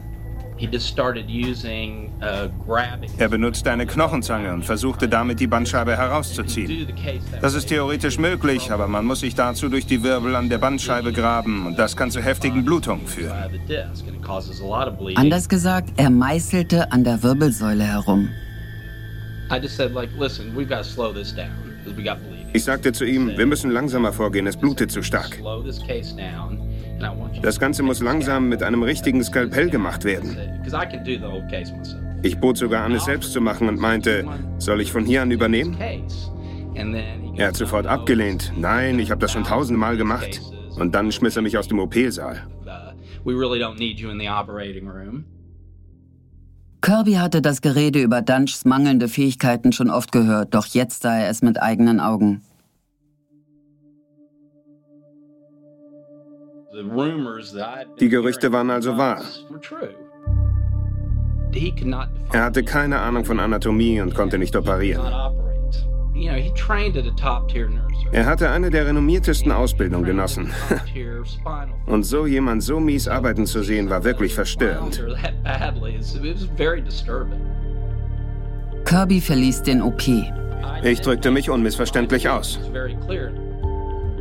Er 3.19 3.29
benutzte 3.29 3.71
eine 3.73 3.87
Knochenzange 3.87 4.53
und 4.53 4.65
versuchte 4.65 5.09
damit 5.09 5.41
die 5.41 5.47
Bandscheibe 5.47 5.97
herauszuziehen. 5.97 6.89
Das 7.41 7.55
ist 7.55 7.69
theoretisch 7.69 8.19
möglich, 8.19 8.71
aber 8.71 8.87
man 8.87 9.05
muss 9.05 9.21
sich 9.21 9.35
dazu 9.35 9.69
durch 9.69 9.87
die 9.87 10.03
Wirbel 10.03 10.37
an 10.37 10.49
der 10.49 10.59
Bandscheibe 10.59 11.13
graben 11.13 11.67
und 11.67 11.79
das 11.79 11.97
kann 11.97 12.11
zu 12.11 12.21
heftigen 12.23 12.65
Blutungen 12.65 13.07
führen. 13.07 13.33
Anders 15.17 15.49
gesagt, 15.49 15.93
er 15.97 16.11
meißelte 16.11 16.93
an 16.93 17.05
der 17.05 17.23
Wirbelsäule 17.23 17.85
herum. 17.85 18.29
Ich 22.53 22.65
sagte 22.65 22.93
zu 22.93 23.05
ihm, 23.05 23.37
wir 23.37 23.47
müssen 23.47 23.71
langsamer 23.71 24.13
vorgehen, 24.13 24.47
es 24.47 24.57
blutet 24.57 24.91
zu 24.91 25.03
stark. 25.03 25.39
Das 27.43 27.59
Ganze 27.61 27.83
muss 27.83 28.01
langsam 28.01 28.49
mit 28.49 28.63
einem 28.63 28.83
richtigen 28.83 29.23
Skalpell 29.23 29.71
gemacht 29.71 30.05
werden. 30.05 30.37
Ich 32.23 32.39
bot 32.39 32.57
sogar 32.57 32.85
an, 32.85 32.93
es 32.93 33.05
selbst 33.05 33.33
zu 33.33 33.41
machen 33.41 33.69
und 33.69 33.79
meinte, 33.79 34.25
soll 34.59 34.81
ich 34.81 34.93
von 34.93 35.05
hier 35.05 35.23
an 35.23 35.31
übernehmen? 35.31 35.77
Er 37.37 37.49
hat 37.49 37.57
sofort 37.57 37.87
abgelehnt. 37.87 38.53
Nein, 38.57 38.99
ich 38.99 39.11
habe 39.11 39.21
das 39.21 39.33
schon 39.33 39.45
tausendmal 39.45 39.97
gemacht. 39.97 40.41
Und 40.79 40.95
dann 40.95 41.13
schmiss 41.13 41.37
er 41.37 41.43
mich 41.43 41.59
aus 41.59 41.69
dem 41.69 41.79
OP-Saal. 41.79 42.43
Kirby 46.81 47.13
hatte 47.15 47.41
das 47.41 47.63
Gerede 47.63 48.03
über 48.03 48.21
Dunchs 48.21 48.65
mangelnde 48.65 49.09
Fähigkeiten 49.09 49.73
schon 49.73 49.89
oft 49.89 50.13
gehört, 50.13 50.55
doch 50.55 50.67
jetzt 50.67 51.03
sah 51.03 51.17
er 51.17 51.31
es 51.31 51.41
mit 51.41 51.63
eigenen 51.63 51.99
Augen. 51.99 52.43
Die 58.01 58.09
Gerüchte 58.09 58.53
waren 58.53 58.71
also 58.71 58.97
wahr. 58.97 59.23
Er 62.33 62.45
hatte 62.45 62.65
keine 62.65 62.99
Ahnung 62.99 63.25
von 63.25 63.39
Anatomie 63.39 64.01
und 64.01 64.15
konnte 64.15 64.39
nicht 64.39 64.57
operieren. 64.57 65.05
Er 68.13 68.27
hatte 68.27 68.51
eine 68.51 68.71
der 68.71 68.87
renommiertesten 68.87 69.51
Ausbildungen 69.53 70.05
genossen. 70.05 70.53
Und 71.87 72.05
so 72.05 72.27
jemand 72.27 72.63
so 72.63 72.79
mies 72.79 73.09
arbeiten 73.09 73.47
zu 73.47 73.63
sehen, 73.63 73.91
war 73.91 74.05
wirklich 74.05 74.35
verstörend. 74.35 75.05
Kirby 78.85 79.21
verließ 79.21 79.63
den 79.63 79.83
OP. 79.83 80.03
Ich 80.83 81.01
drückte 81.01 81.31
mich 81.31 81.51
unmissverständlich 81.51 82.29
aus. 82.29 82.61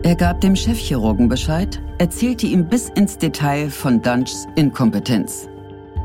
Er 0.04 0.16
gab 0.16 0.42
dem 0.42 0.56
Chefchirurgen 0.56 1.30
Bescheid, 1.30 1.82
erzählte 1.98 2.48
ihm 2.48 2.68
bis 2.68 2.90
ins 2.90 3.18
Detail 3.18 3.70
von 3.70 4.02
Dunchs 4.02 4.48
Inkompetenz. 4.56 5.48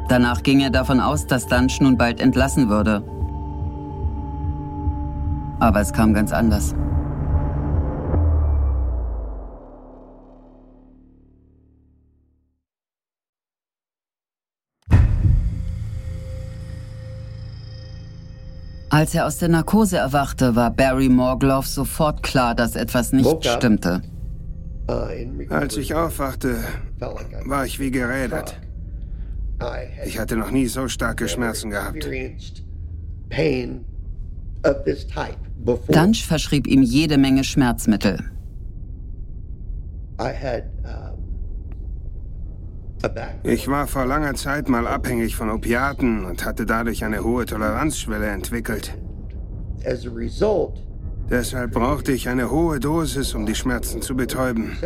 Danach 0.09 0.43
ging 0.43 0.61
er 0.61 0.71
davon 0.71 1.01
aus, 1.01 1.27
dass 1.27 1.47
Dunch 1.47 1.81
nun 1.81 1.97
bald 1.97 2.21
entlassen 2.21 2.69
würde. 2.69 3.03
Aber 5.61 5.81
es 5.81 5.93
kam 5.93 6.15
ganz 6.15 6.33
anders. 6.33 6.75
Als 18.91 19.15
er 19.15 19.27
aus 19.27 19.37
der 19.37 19.49
Narkose 19.51 19.99
erwachte, 19.99 20.57
war 20.57 20.71
Barry 20.71 21.11
Morgloff 21.11 21.67
sofort 21.67 22.23
klar, 22.23 22.55
dass 22.55 22.75
etwas 22.75 23.13
nicht 23.13 23.25
Boca. 23.25 23.51
stimmte. 23.51 24.03
Als 25.51 25.77
ich 25.77 25.95
aufwachte, 25.95 26.57
war 26.99 27.67
ich 27.67 27.79
wie 27.79 27.91
gerädert. 27.91 28.59
Ich 30.07 30.19
hatte 30.19 30.37
noch 30.37 30.51
nie 30.51 30.67
so 30.67 30.89
starke 30.89 31.29
Schmerzen 31.29 31.71
gehabt. 31.71 32.09
Dunch 35.89 36.27
verschrieb 36.27 36.67
ihm 36.67 36.83
jede 36.83 37.19
Menge 37.19 37.45
Schmerzmittel. 37.45 38.31
Ich 43.45 43.69
war 43.69 43.87
vor 43.87 44.07
langer 44.07 44.35
Zeit 44.35 44.69
mal 44.69 44.87
abhängig 44.87 45.37
von 45.37 45.51
Opiaten 45.51 46.25
und 46.25 46.45
hatte 46.45 46.67
dadurch 46.67 47.05
eine 47.05 47.23
hohe 47.23 47.47
Toleranzschwelle 47.47 48.27
entwickelt. 48.27 48.97
Deshalb 51.31 51.73
brauchte 51.73 52.13
ich 52.13 52.29
eine 52.29 52.51
hohe 52.51 52.81
Dosis, 52.81 53.35
um 53.35 53.45
die 53.45 53.55
Schmerzen 53.55 54.01
zu 54.01 54.17
betäuben. 54.17 54.79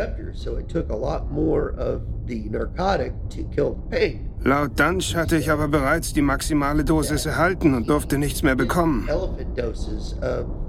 Laut 4.43 4.77
Dunch 4.77 5.15
hatte 5.15 5.37
ich 5.37 5.49
aber 5.49 5.69
bereits 5.69 6.11
die 6.11 6.21
maximale 6.21 6.83
Dosis 6.83 7.25
erhalten 7.25 7.73
und 7.73 7.87
durfte 7.87 8.17
nichts 8.17 8.43
mehr 8.43 8.55
bekommen. 8.55 9.07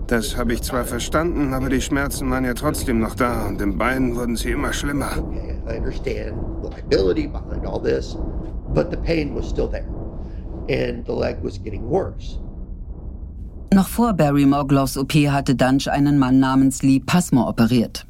Das 0.07 0.37
habe 0.37 0.53
ich 0.53 0.63
zwar 0.63 0.85
verstanden, 0.85 1.55
aber 1.55 1.69
die 1.71 1.81
Schmerzen 1.81 2.31
waren 2.31 2.45
ja 2.45 2.55
trotzdem 2.55 3.01
noch 3.01 3.17
da 3.17 3.47
und 3.49 3.61
im 3.61 3.77
Bein 3.77 4.15
wurden 4.15 4.37
sie 4.37 4.53
immer 4.53 4.73
schlimmer. 4.73 5.11
Noch 13.75 13.89
vor 13.89 14.13
Barry 14.13 14.47
Morglows 14.47 14.97
OP 14.97 15.15
hatte 15.15 15.57
Dunch 15.57 15.89
einen 15.91 16.17
Mann 16.17 16.39
namens 16.39 16.85
Lee 16.85 17.01
Passmore 17.01 17.49
operiert. 17.49 18.07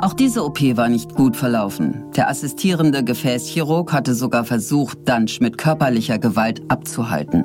Auch 0.00 0.14
diese 0.14 0.44
OP 0.44 0.60
war 0.76 0.88
nicht 0.88 1.14
gut 1.14 1.36
verlaufen. 1.36 2.10
Der 2.16 2.28
assistierende 2.28 3.04
Gefäßchirurg 3.04 3.92
hatte 3.92 4.16
sogar 4.16 4.42
versucht, 4.42 5.08
Dunch 5.08 5.40
mit 5.40 5.58
körperlicher 5.58 6.18
Gewalt 6.18 6.60
abzuhalten. 6.68 7.44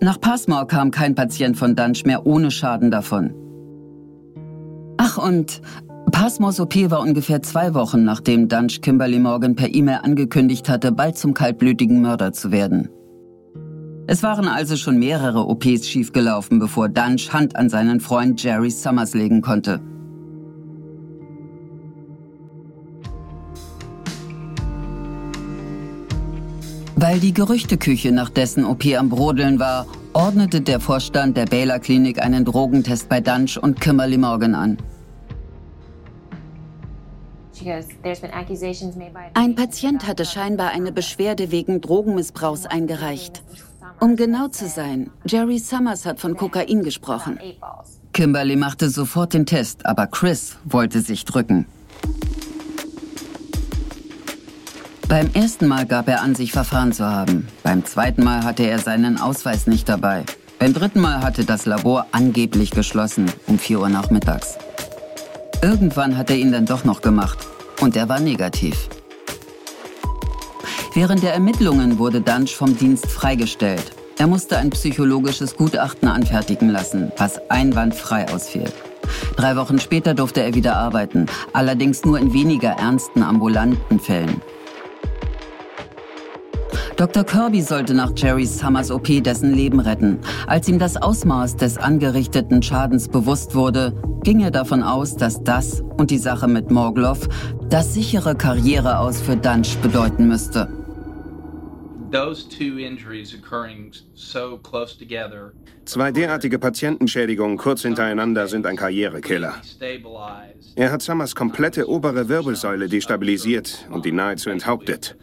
Nach 0.00 0.18
Passmore 0.18 0.66
kam 0.66 0.90
kein 0.90 1.14
Patient 1.14 1.54
von 1.54 1.76
Dunch 1.76 2.06
mehr 2.06 2.24
ohne 2.24 2.50
Schaden 2.50 2.90
davon. 2.90 3.34
Ach 4.96 5.18
und 5.18 5.60
Passmores 6.10 6.58
OP 6.58 6.90
war 6.90 7.00
ungefähr 7.00 7.42
zwei 7.42 7.74
Wochen, 7.74 8.02
nachdem 8.04 8.48
Dunch 8.48 8.80
Kimberly 8.80 9.18
Morgan 9.18 9.56
per 9.56 9.68
E-Mail 9.74 10.00
angekündigt 10.04 10.70
hatte, 10.70 10.90
bald 10.90 11.18
zum 11.18 11.34
kaltblütigen 11.34 12.00
Mörder 12.00 12.32
zu 12.32 12.50
werden. 12.50 12.88
Es 14.06 14.22
waren 14.22 14.48
also 14.48 14.76
schon 14.76 14.98
mehrere 14.98 15.46
OPs 15.46 15.88
schiefgelaufen, 15.88 16.58
bevor 16.58 16.88
Dunch 16.88 17.32
Hand 17.32 17.54
an 17.54 17.68
seinen 17.68 18.00
Freund 18.00 18.42
Jerry 18.42 18.70
Summers 18.70 19.14
legen 19.14 19.42
konnte. 19.42 19.80
Weil 26.96 27.20
die 27.20 27.32
Gerüchteküche 27.32 28.12
nach 28.12 28.30
dessen 28.30 28.64
OP 28.64 28.84
am 28.96 29.08
Brodeln 29.08 29.58
war, 29.58 29.86
ordnete 30.12 30.60
der 30.60 30.78
Vorstand 30.78 31.36
der 31.36 31.46
Baylor 31.46 31.78
Klinik 31.78 32.22
einen 32.22 32.44
Drogentest 32.44 33.08
bei 33.08 33.20
Dunch 33.20 33.56
und 33.60 33.80
Kimberly 33.80 34.18
Morgan 34.18 34.54
an. 34.54 34.78
Ein 39.34 39.54
Patient 39.54 40.06
hatte 40.06 40.24
scheinbar 40.24 40.70
eine 40.70 40.92
Beschwerde 40.92 41.50
wegen 41.52 41.80
Drogenmissbrauchs 41.80 42.66
eingereicht. 42.66 43.42
Um 44.02 44.16
genau 44.16 44.48
zu 44.48 44.66
sein, 44.66 45.12
Jerry 45.26 45.60
Summers 45.60 46.04
hat 46.06 46.18
von 46.18 46.36
Kokain 46.36 46.82
gesprochen. 46.82 47.38
Kimberly 48.12 48.56
machte 48.56 48.90
sofort 48.90 49.32
den 49.32 49.46
Test, 49.46 49.86
aber 49.86 50.08
Chris 50.08 50.56
wollte 50.64 51.00
sich 51.00 51.24
drücken. 51.24 51.66
Beim 55.06 55.30
ersten 55.34 55.68
Mal 55.68 55.86
gab 55.86 56.08
er 56.08 56.20
an, 56.20 56.34
sich 56.34 56.50
verfahren 56.50 56.92
zu 56.92 57.04
haben. 57.04 57.46
Beim 57.62 57.84
zweiten 57.84 58.24
Mal 58.24 58.42
hatte 58.42 58.64
er 58.64 58.80
seinen 58.80 59.20
Ausweis 59.20 59.68
nicht 59.68 59.88
dabei. 59.88 60.24
Beim 60.58 60.74
dritten 60.74 61.00
Mal 61.00 61.22
hatte 61.22 61.44
das 61.44 61.64
Labor 61.64 62.06
angeblich 62.10 62.72
geschlossen, 62.72 63.30
um 63.46 63.56
4 63.56 63.78
Uhr 63.78 63.88
nachmittags. 63.88 64.58
Irgendwann 65.62 66.18
hat 66.18 66.28
er 66.28 66.38
ihn 66.38 66.50
dann 66.50 66.66
doch 66.66 66.82
noch 66.82 67.02
gemacht. 67.02 67.38
Und 67.80 67.94
er 67.94 68.08
war 68.08 68.18
negativ. 68.18 68.88
Während 70.94 71.22
der 71.22 71.32
Ermittlungen 71.32 71.98
wurde 71.98 72.20
Dunch 72.20 72.54
vom 72.54 72.76
Dienst 72.76 73.06
freigestellt. 73.10 73.92
Er 74.18 74.26
musste 74.26 74.58
ein 74.58 74.68
psychologisches 74.68 75.56
Gutachten 75.56 76.06
anfertigen 76.06 76.68
lassen, 76.68 77.10
was 77.16 77.40
einwandfrei 77.50 78.28
ausfiel. 78.28 78.70
Drei 79.36 79.56
Wochen 79.56 79.78
später 79.78 80.12
durfte 80.12 80.42
er 80.42 80.54
wieder 80.54 80.76
arbeiten, 80.76 81.26
allerdings 81.54 82.04
nur 82.04 82.18
in 82.18 82.34
weniger 82.34 82.72
ernsten 82.72 83.22
ambulanten 83.22 84.00
Fällen. 84.00 84.42
Dr. 86.96 87.24
Kirby 87.24 87.62
sollte 87.62 87.94
nach 87.94 88.12
Jerry 88.14 88.44
Summers 88.44 88.90
OP 88.90 89.06
dessen 89.24 89.54
Leben 89.54 89.80
retten. 89.80 90.18
Als 90.46 90.68
ihm 90.68 90.78
das 90.78 90.98
Ausmaß 90.98 91.56
des 91.56 91.78
angerichteten 91.78 92.62
Schadens 92.62 93.08
bewusst 93.08 93.54
wurde, 93.54 93.94
ging 94.24 94.40
er 94.40 94.50
davon 94.50 94.82
aus, 94.82 95.16
dass 95.16 95.42
das 95.42 95.82
und 95.96 96.10
die 96.10 96.18
Sache 96.18 96.48
mit 96.48 96.70
Morgloff 96.70 97.30
das 97.70 97.94
sichere 97.94 98.34
Karriere 98.34 98.98
aus 98.98 99.22
für 99.22 99.36
Dunch 99.36 99.78
bedeuten 99.78 100.28
müsste. 100.28 100.81
Zwei 105.84 106.12
derartige 106.12 106.58
Patientenschädigungen 106.58 107.56
kurz 107.56 107.82
hintereinander 107.82 108.48
sind 108.48 108.66
ein 108.66 108.76
Karrierekiller. 108.76 109.54
Er 110.76 110.92
hat 110.92 111.02
Summers 111.02 111.34
komplette 111.34 111.88
obere 111.88 112.28
Wirbelsäule 112.28 112.88
destabilisiert 112.88 113.88
und 113.90 114.06
ihn 114.06 114.16
nahezu 114.16 114.50
enthauptet. 114.50 115.16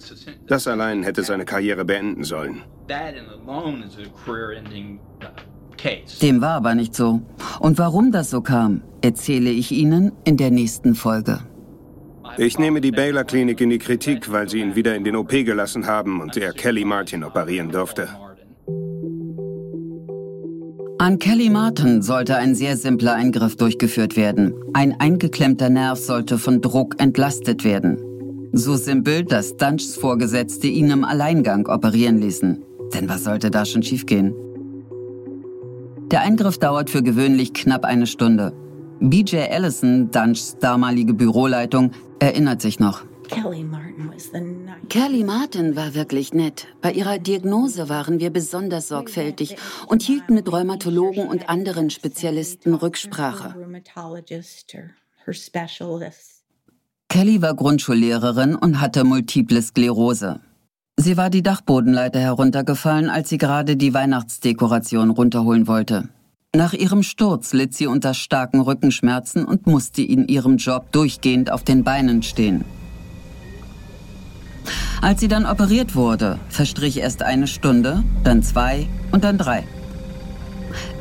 Das 0.47 0.67
allein 0.67 1.03
hätte 1.03 1.23
seine 1.23 1.45
Karriere 1.45 1.85
beenden 1.85 2.23
sollen. 2.23 2.63
Dem 6.21 6.41
war 6.41 6.55
aber 6.55 6.75
nicht 6.75 6.95
so. 6.95 7.21
Und 7.59 7.77
warum 7.77 8.11
das 8.11 8.29
so 8.29 8.41
kam, 8.41 8.81
erzähle 9.01 9.49
ich 9.49 9.71
Ihnen 9.71 10.11
in 10.25 10.37
der 10.37 10.51
nächsten 10.51 10.95
Folge. 10.95 11.39
Ich 12.41 12.57
nehme 12.57 12.79
die 12.79 12.91
Baylor 12.91 13.25
Klinik 13.25 13.59
in 13.59 13.69
die 13.69 13.79
Kritik, 13.79 14.31
weil 14.31 14.47
sie 14.47 14.61
ihn 14.61 14.73
wieder 14.73 14.95
in 14.95 15.03
den 15.03 15.17
OP 15.17 15.27
gelassen 15.27 15.85
haben 15.87 16.21
und 16.21 16.37
er 16.37 16.53
Kelly 16.53 16.85
Martin 16.85 17.25
operieren 17.25 17.69
durfte. 17.69 18.07
An 20.99 21.19
Kelly 21.19 21.49
Martin 21.49 22.01
sollte 22.01 22.37
ein 22.37 22.55
sehr 22.55 22.77
simpler 22.77 23.15
Eingriff 23.15 23.57
durchgeführt 23.57 24.15
werden. 24.15 24.53
Ein 24.73 24.97
eingeklemmter 25.01 25.69
Nerv 25.69 25.99
sollte 25.99 26.37
von 26.37 26.61
Druck 26.61 26.95
entlastet 26.97 27.65
werden. 27.65 27.97
So 28.53 28.77
simpel, 28.77 29.25
dass 29.25 29.57
Dunchs 29.57 29.97
Vorgesetzte 29.97 30.67
ihn 30.67 30.91
im 30.91 31.03
Alleingang 31.03 31.67
operieren 31.67 32.19
ließen. 32.19 32.63
Denn 32.93 33.09
was 33.09 33.25
sollte 33.25 33.51
da 33.51 33.65
schon 33.65 33.83
schiefgehen? 33.83 34.33
Der 36.09 36.21
Eingriff 36.21 36.57
dauert 36.57 36.89
für 36.89 37.03
gewöhnlich 37.03 37.53
knapp 37.53 37.83
eine 37.83 38.07
Stunde. 38.07 38.53
BJ 39.01 39.37
Allison, 39.51 40.09
Dunchs 40.11 40.57
damalige 40.59 41.13
Büroleitung, 41.13 41.91
erinnert 42.19 42.61
sich 42.61 42.79
noch. 42.79 43.03
Kelly 44.89 45.23
Martin, 45.23 45.75
war 45.75 45.93
wirklich 45.93 46.33
nett. 46.33 46.67
Bei 46.81 46.91
ihrer 46.91 47.19
Diagnose 47.19 47.89
waren 47.89 48.19
wir 48.19 48.31
besonders 48.31 48.87
sorgfältig 48.87 49.55
und 49.87 50.01
hielten 50.01 50.33
mit 50.33 50.51
Rheumatologen 50.51 51.27
und 51.27 51.47
anderen 51.47 51.89
Spezialisten 51.89 52.73
Rücksprache. 52.73 53.55
Kelly 57.09 57.41
war 57.41 57.55
Grundschullehrerin 57.55 58.55
und 58.55 58.81
hatte 58.81 59.03
multiple 59.03 59.61
Sklerose. 59.61 60.41
Sie 60.97 61.15
war 61.15 61.29
die 61.29 61.43
Dachbodenleiter 61.43 62.19
heruntergefallen, 62.19 63.09
als 63.09 63.29
sie 63.29 63.37
gerade 63.37 63.77
die 63.77 63.93
Weihnachtsdekoration 63.93 65.11
runterholen 65.11 65.67
wollte. 65.67 66.09
Nach 66.55 66.73
ihrem 66.73 67.03
Sturz 67.03 67.53
litt 67.53 67.75
sie 67.75 67.85
unter 67.85 68.15
starken 68.15 68.59
Rückenschmerzen 68.59 69.45
und 69.45 69.67
musste 69.67 70.01
in 70.01 70.27
ihrem 70.27 70.57
Job 70.57 70.91
durchgehend 70.91 71.51
auf 71.51 71.63
den 71.63 71.83
Beinen 71.83 72.23
stehen. 72.23 72.65
Als 74.99 75.19
sie 75.19 75.27
dann 75.27 75.45
operiert 75.45 75.93
wurde, 75.93 76.39
verstrich 76.49 76.97
erst 76.97 77.21
eine 77.21 77.45
Stunde, 77.45 78.03
dann 78.23 78.41
zwei 78.41 78.87
und 79.11 79.25
dann 79.25 79.37
drei. 79.37 79.63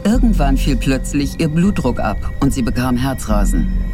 Irgendwann 0.05 0.59
fiel 0.59 0.77
plötzlich 0.77 1.41
ihr 1.41 1.49
Blutdruck 1.49 1.99
ab 1.99 2.19
und 2.41 2.53
sie 2.53 2.63
bekam 2.63 2.99
Herzrasen. 2.99 3.88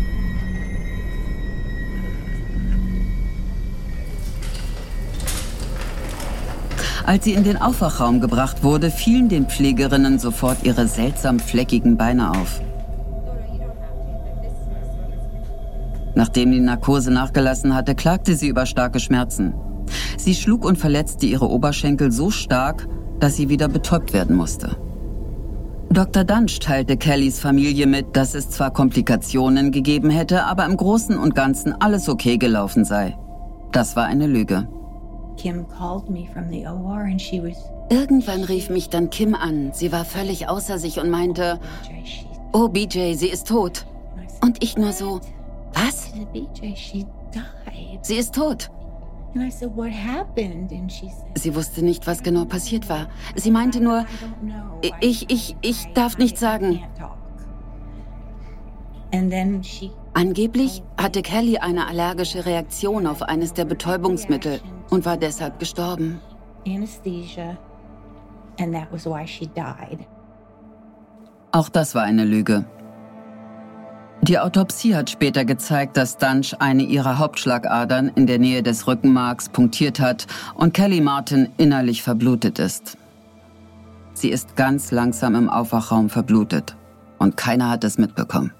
Als 7.06 7.24
sie 7.24 7.34
in 7.34 7.44
den 7.44 7.60
Aufwachraum 7.60 8.20
gebracht 8.20 8.62
wurde, 8.62 8.90
fielen 8.90 9.28
den 9.28 9.46
Pflegerinnen 9.46 10.18
sofort 10.18 10.64
ihre 10.64 10.88
seltsam 10.88 11.38
fleckigen 11.38 11.98
Beine 11.98 12.30
auf. 12.30 12.62
Nachdem 16.14 16.52
die 16.52 16.60
Narkose 16.60 17.10
nachgelassen 17.10 17.74
hatte, 17.74 17.94
klagte 17.94 18.36
sie 18.36 18.48
über 18.48 18.64
starke 18.64 19.00
Schmerzen. 19.00 19.52
Sie 20.16 20.34
schlug 20.34 20.64
und 20.64 20.78
verletzte 20.78 21.26
ihre 21.26 21.50
Oberschenkel 21.50 22.10
so 22.10 22.30
stark, 22.30 22.86
dass 23.20 23.36
sie 23.36 23.48
wieder 23.48 23.68
betäubt 23.68 24.14
werden 24.14 24.36
musste. 24.36 24.76
Dr. 25.90 26.24
Dunch 26.24 26.58
teilte 26.58 26.96
Kellys 26.96 27.38
Familie 27.38 27.86
mit, 27.86 28.16
dass 28.16 28.34
es 28.34 28.48
zwar 28.48 28.72
Komplikationen 28.72 29.70
gegeben 29.70 30.10
hätte, 30.10 30.44
aber 30.44 30.64
im 30.64 30.76
Großen 30.76 31.18
und 31.18 31.34
Ganzen 31.34 31.72
alles 31.80 32.08
okay 32.08 32.38
gelaufen 32.38 32.84
sei. 32.84 33.16
Das 33.72 33.94
war 33.94 34.04
eine 34.04 34.26
Lüge. 34.26 34.66
Kim 35.44 35.66
called 35.66 36.08
me 36.08 36.26
from 36.32 36.48
the 36.48 36.66
OR 36.66 37.02
and 37.02 37.20
she 37.20 37.38
was 37.38 37.70
Irgendwann 37.90 38.44
rief 38.44 38.70
mich 38.70 38.88
dann 38.88 39.10
Kim 39.10 39.34
an. 39.34 39.72
Sie 39.74 39.92
war 39.92 40.06
völlig 40.06 40.48
außer 40.48 40.78
sich 40.78 40.98
und 40.98 41.10
meinte, 41.10 41.60
oh 42.54 42.68
BJ, 42.68 43.12
sie 43.12 43.28
ist 43.28 43.48
tot. 43.48 43.84
Und 44.40 44.64
ich 44.64 44.78
nur 44.78 44.92
so, 44.92 45.20
was? 45.74 46.14
Sie 48.00 48.14
ist 48.14 48.34
tot. 48.34 48.70
Sie 51.34 51.54
wusste 51.54 51.84
nicht, 51.84 52.06
was 52.06 52.22
genau 52.22 52.46
passiert 52.46 52.88
war. 52.88 53.08
Sie 53.34 53.50
meinte 53.50 53.82
nur, 53.82 54.06
ich, 55.02 55.30
ich, 55.30 55.56
ich 55.60 55.92
darf 55.92 56.16
nicht 56.16 56.38
sagen. 56.38 56.82
Angeblich 60.14 60.82
hatte 60.96 61.20
Kelly 61.20 61.58
eine 61.58 61.86
allergische 61.86 62.46
Reaktion 62.46 63.06
auf 63.06 63.20
eines 63.20 63.52
der 63.52 63.66
Betäubungsmittel 63.66 64.62
und 64.90 65.04
war 65.04 65.16
deshalb 65.16 65.58
gestorben. 65.58 66.20
anesthesia, 66.66 67.56
and 68.58 68.74
that 68.74 68.90
was 68.90 69.06
why 69.06 69.26
she 69.26 69.46
died. 69.46 70.06
Auch 71.52 71.68
das 71.68 71.94
war 71.94 72.02
eine 72.02 72.24
Lüge. 72.24 72.64
Die 74.22 74.38
Autopsie 74.38 74.96
hat 74.96 75.10
später 75.10 75.44
gezeigt, 75.44 75.96
dass 75.96 76.16
Dunch 76.16 76.54
eine 76.58 76.82
ihrer 76.82 77.18
Hauptschlagadern 77.18 78.08
in 78.14 78.26
der 78.26 78.38
Nähe 78.38 78.62
des 78.62 78.86
Rückenmarks 78.86 79.50
punktiert 79.50 80.00
hat 80.00 80.26
und 80.54 80.72
Kelly 80.72 81.00
Martin 81.00 81.50
innerlich 81.58 82.02
verblutet 82.02 82.58
ist. 82.58 82.96
Sie 84.14 84.30
ist 84.30 84.56
ganz 84.56 84.92
langsam 84.92 85.34
im 85.34 85.50
Aufwachraum 85.50 86.08
verblutet 86.08 86.74
und 87.18 87.36
keiner 87.36 87.68
hat 87.68 87.84
es 87.84 87.98
mitbekommen. 87.98 88.52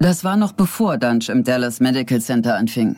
Das 0.00 0.24
war 0.24 0.36
noch 0.36 0.52
bevor 0.52 0.98
Dunch 0.98 1.28
im 1.28 1.44
Dallas 1.44 1.78
Medical 1.78 2.20
Center 2.20 2.56
anfing. 2.56 2.96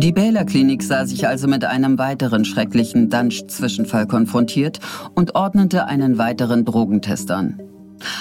Die 0.00 0.12
Baylor 0.12 0.44
Klinik 0.44 0.82
sah 0.82 1.04
sich 1.04 1.28
also 1.28 1.46
mit 1.46 1.64
einem 1.64 1.98
weiteren 1.98 2.46
schrecklichen 2.46 3.10
Dunch-Zwischenfall 3.10 4.06
konfrontiert 4.06 4.80
und 5.14 5.34
ordnete 5.34 5.84
einen 5.86 6.16
weiteren 6.16 6.64
Drogentest 6.64 7.30
an. 7.30 7.60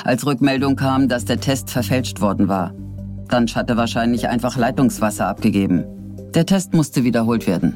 Als 0.04 0.26
Rückmeldung 0.26 0.76
kam, 0.76 1.08
dass 1.08 1.24
der 1.24 1.40
Test 1.40 1.70
verfälscht 1.70 2.20
worden 2.20 2.50
war. 2.50 2.74
Dunch 3.30 3.56
hatte 3.56 3.78
wahrscheinlich 3.78 4.28
einfach 4.28 4.58
Leitungswasser 4.58 5.28
abgegeben. 5.28 5.86
Der 6.34 6.46
Test 6.46 6.74
musste 6.74 7.06
wiederholt 7.06 7.48
werden. 7.48 7.76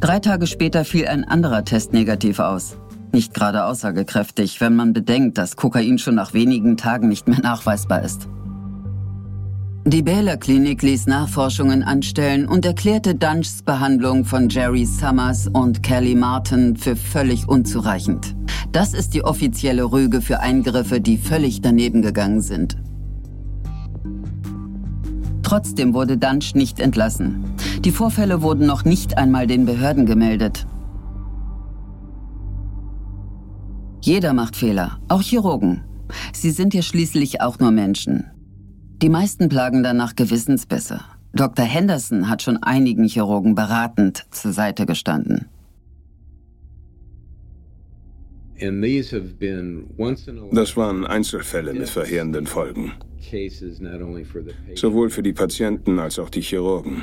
Drei 0.00 0.18
Tage 0.18 0.46
später 0.46 0.84
fiel 0.84 1.06
ein 1.06 1.24
anderer 1.24 1.64
Test 1.64 1.94
negativ 1.94 2.40
aus. 2.40 2.76
Nicht 3.10 3.32
gerade 3.32 3.64
aussagekräftig, 3.64 4.60
wenn 4.60 4.76
man 4.76 4.92
bedenkt, 4.92 5.38
dass 5.38 5.56
Kokain 5.56 5.98
schon 5.98 6.14
nach 6.14 6.34
wenigen 6.34 6.76
Tagen 6.76 7.08
nicht 7.08 7.26
mehr 7.26 7.40
nachweisbar 7.40 8.02
ist. 8.02 8.28
Die 9.84 10.02
Baylor 10.02 10.36
Klinik 10.36 10.80
ließ 10.82 11.08
Nachforschungen 11.08 11.82
anstellen 11.82 12.46
und 12.46 12.64
erklärte 12.64 13.16
Dunchs 13.16 13.62
Behandlung 13.62 14.24
von 14.24 14.48
Jerry 14.48 14.84
Summers 14.84 15.48
und 15.48 15.82
Kelly 15.82 16.14
Martin 16.14 16.76
für 16.76 16.94
völlig 16.94 17.48
unzureichend. 17.48 18.36
Das 18.70 18.94
ist 18.94 19.12
die 19.12 19.24
offizielle 19.24 19.90
Rüge 19.90 20.20
für 20.20 20.38
Eingriffe, 20.38 21.00
die 21.00 21.18
völlig 21.18 21.62
daneben 21.62 22.00
gegangen 22.00 22.42
sind. 22.42 22.76
Trotzdem 25.42 25.94
wurde 25.94 26.16
Dunch 26.16 26.54
nicht 26.54 26.78
entlassen. 26.78 27.44
Die 27.80 27.90
Vorfälle 27.90 28.40
wurden 28.40 28.66
noch 28.66 28.84
nicht 28.84 29.18
einmal 29.18 29.48
den 29.48 29.66
Behörden 29.66 30.06
gemeldet. 30.06 30.64
Jeder 34.00 34.32
macht 34.32 34.54
Fehler, 34.54 35.00
auch 35.08 35.22
Chirurgen. 35.22 35.82
Sie 36.32 36.52
sind 36.52 36.72
ja 36.72 36.82
schließlich 36.82 37.40
auch 37.40 37.58
nur 37.58 37.72
Menschen. 37.72 38.31
Die 39.02 39.08
meisten 39.08 39.48
plagen 39.48 39.82
danach 39.82 40.14
Gewissensbisse. 40.14 41.00
Dr. 41.34 41.64
Henderson 41.64 42.28
hat 42.28 42.40
schon 42.40 42.58
einigen 42.62 43.08
Chirurgen 43.08 43.56
beratend 43.56 44.26
zur 44.30 44.52
Seite 44.52 44.86
gestanden. 44.86 45.48
And 48.60 48.80
these 48.80 49.12
have 49.12 49.40
been 49.40 49.88
once 49.98 50.28
in 50.28 50.38
a 50.38 50.42
Das 50.52 50.76
waren 50.76 51.04
Einzelfälle 51.04 51.74
mit 51.74 51.88
verheerenden 51.88 52.46
Folgen, 52.46 52.92
sowohl 54.76 55.10
für 55.10 55.24
die 55.24 55.32
Patienten 55.32 55.98
als 55.98 56.20
auch 56.20 56.30
die 56.30 56.42
Chirurgen. 56.42 57.02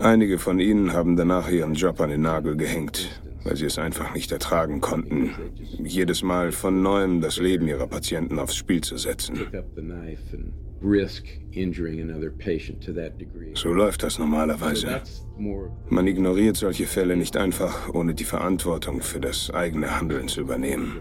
Einige 0.00 0.38
von 0.38 0.60
ihnen 0.60 0.92
haben 0.92 1.16
danach 1.16 1.50
ihren 1.50 1.74
Job 1.74 2.00
an 2.00 2.10
den 2.10 2.22
Nagel 2.22 2.56
gehängt, 2.56 3.20
weil 3.44 3.56
sie 3.56 3.66
es 3.66 3.78
einfach 3.78 4.14
nicht 4.14 4.30
ertragen 4.32 4.80
konnten, 4.80 5.30
jedes 5.82 6.22
Mal 6.22 6.52
von 6.52 6.82
neuem 6.82 7.20
das 7.20 7.38
Leben 7.38 7.66
ihrer 7.68 7.86
Patienten 7.86 8.38
aufs 8.38 8.56
Spiel 8.56 8.82
zu 8.82 8.96
setzen. 8.96 9.38
So 13.54 13.72
läuft 13.72 14.02
das 14.02 14.18
normalerweise. 14.18 15.02
Man 15.88 16.06
ignoriert 16.06 16.56
solche 16.56 16.86
Fälle 16.86 17.16
nicht 17.16 17.36
einfach, 17.36 17.92
ohne 17.94 18.14
die 18.14 18.24
Verantwortung 18.24 19.00
für 19.00 19.20
das 19.20 19.50
eigene 19.50 19.98
Handeln 19.98 20.28
zu 20.28 20.40
übernehmen. 20.40 21.00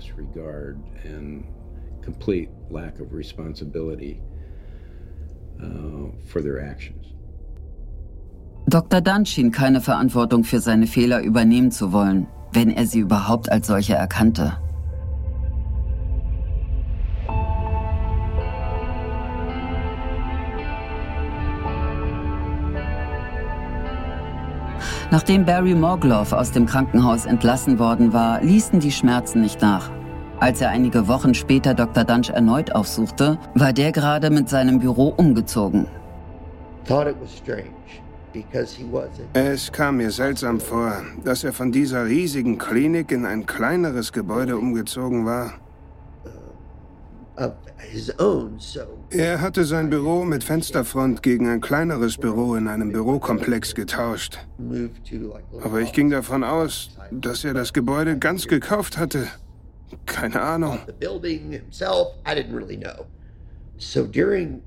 complete 2.07 2.49
lack 2.69 3.01
of 3.01 3.07
responsibility 3.11 4.21
uh, 5.61 6.07
for 6.29 6.41
their 6.41 6.57
actions. 6.57 6.96
Dr. 8.69 8.99
Dunn 8.99 9.25
schien 9.25 9.53
keine 9.53 9.79
Verantwortung 9.79 10.43
für 10.43 10.59
seine 10.59 10.87
Fehler 10.87 11.21
übernehmen 11.21 11.71
zu 11.71 11.93
wollen, 11.93 12.27
wenn 12.51 12.69
er 12.69 12.85
sie 12.85 12.99
überhaupt 12.99 13.49
als 13.49 13.67
solche 13.67 13.93
erkannte. 13.93 14.57
Nachdem 25.11 25.45
Barry 25.45 25.73
Morgloff 25.73 26.33
aus 26.33 26.51
dem 26.51 26.65
Krankenhaus 26.65 27.25
entlassen 27.25 27.79
worden 27.79 28.11
war, 28.11 28.41
ließen 28.41 28.81
die 28.81 28.91
Schmerzen 28.91 29.39
nicht 29.39 29.61
nach. 29.61 29.89
Als 30.41 30.59
er 30.59 30.71
einige 30.71 31.07
Wochen 31.07 31.33
später 31.33 31.73
Dr. 31.73 32.03
Dunch 32.03 32.31
erneut 32.31 32.75
aufsuchte, 32.75 33.39
war 33.55 33.71
der 33.71 33.93
gerade 33.93 34.29
mit 34.29 34.49
seinem 34.49 34.79
Büro 34.79 35.13
umgezogen. 35.15 35.87
Thought 36.85 37.07
it 37.07 37.15
was 37.21 37.33
strange. 37.33 37.71
Es 39.33 39.71
kam 39.71 39.97
mir 39.97 40.11
seltsam 40.11 40.59
vor, 40.59 41.03
dass 41.23 41.43
er 41.43 41.53
von 41.53 41.71
dieser 41.71 42.05
riesigen 42.05 42.57
Klinik 42.57 43.11
in 43.11 43.25
ein 43.25 43.45
kleineres 43.45 44.11
Gebäude 44.11 44.57
umgezogen 44.57 45.25
war. 45.25 45.53
of 47.37 47.53
his 47.77 48.11
own, 48.19 48.59
so 48.59 48.81
Er 49.09 49.41
hatte 49.41 49.63
sein 49.63 49.89
Büro 49.89 50.25
mit 50.25 50.43
Fensterfront 50.43 51.21
gegen 51.21 51.47
ein 51.47 51.61
kleineres 51.61 52.17
Büro 52.17 52.55
in 52.55 52.67
einem 52.67 52.91
Bürokomplex 52.91 53.75
getauscht. 53.75 54.39
Aber 55.61 55.79
ich 55.79 55.93
ging 55.93 56.09
davon 56.09 56.43
aus, 56.43 56.91
dass 57.11 57.43
er 57.43 57.53
das 57.53 57.73
Gebäude 57.73 58.17
ganz 58.17 58.47
gekauft 58.47 58.97
hatte. 58.97 59.27
Keine 60.05 60.41
Ahnung. 60.41 60.79
The 60.87 60.93
building 60.93 61.51
himself, 61.51 62.07
I 62.25 62.31
didn't 62.31 62.55
really 62.55 62.77
know. 62.77 63.05
So 63.77 64.05
during 64.05 64.61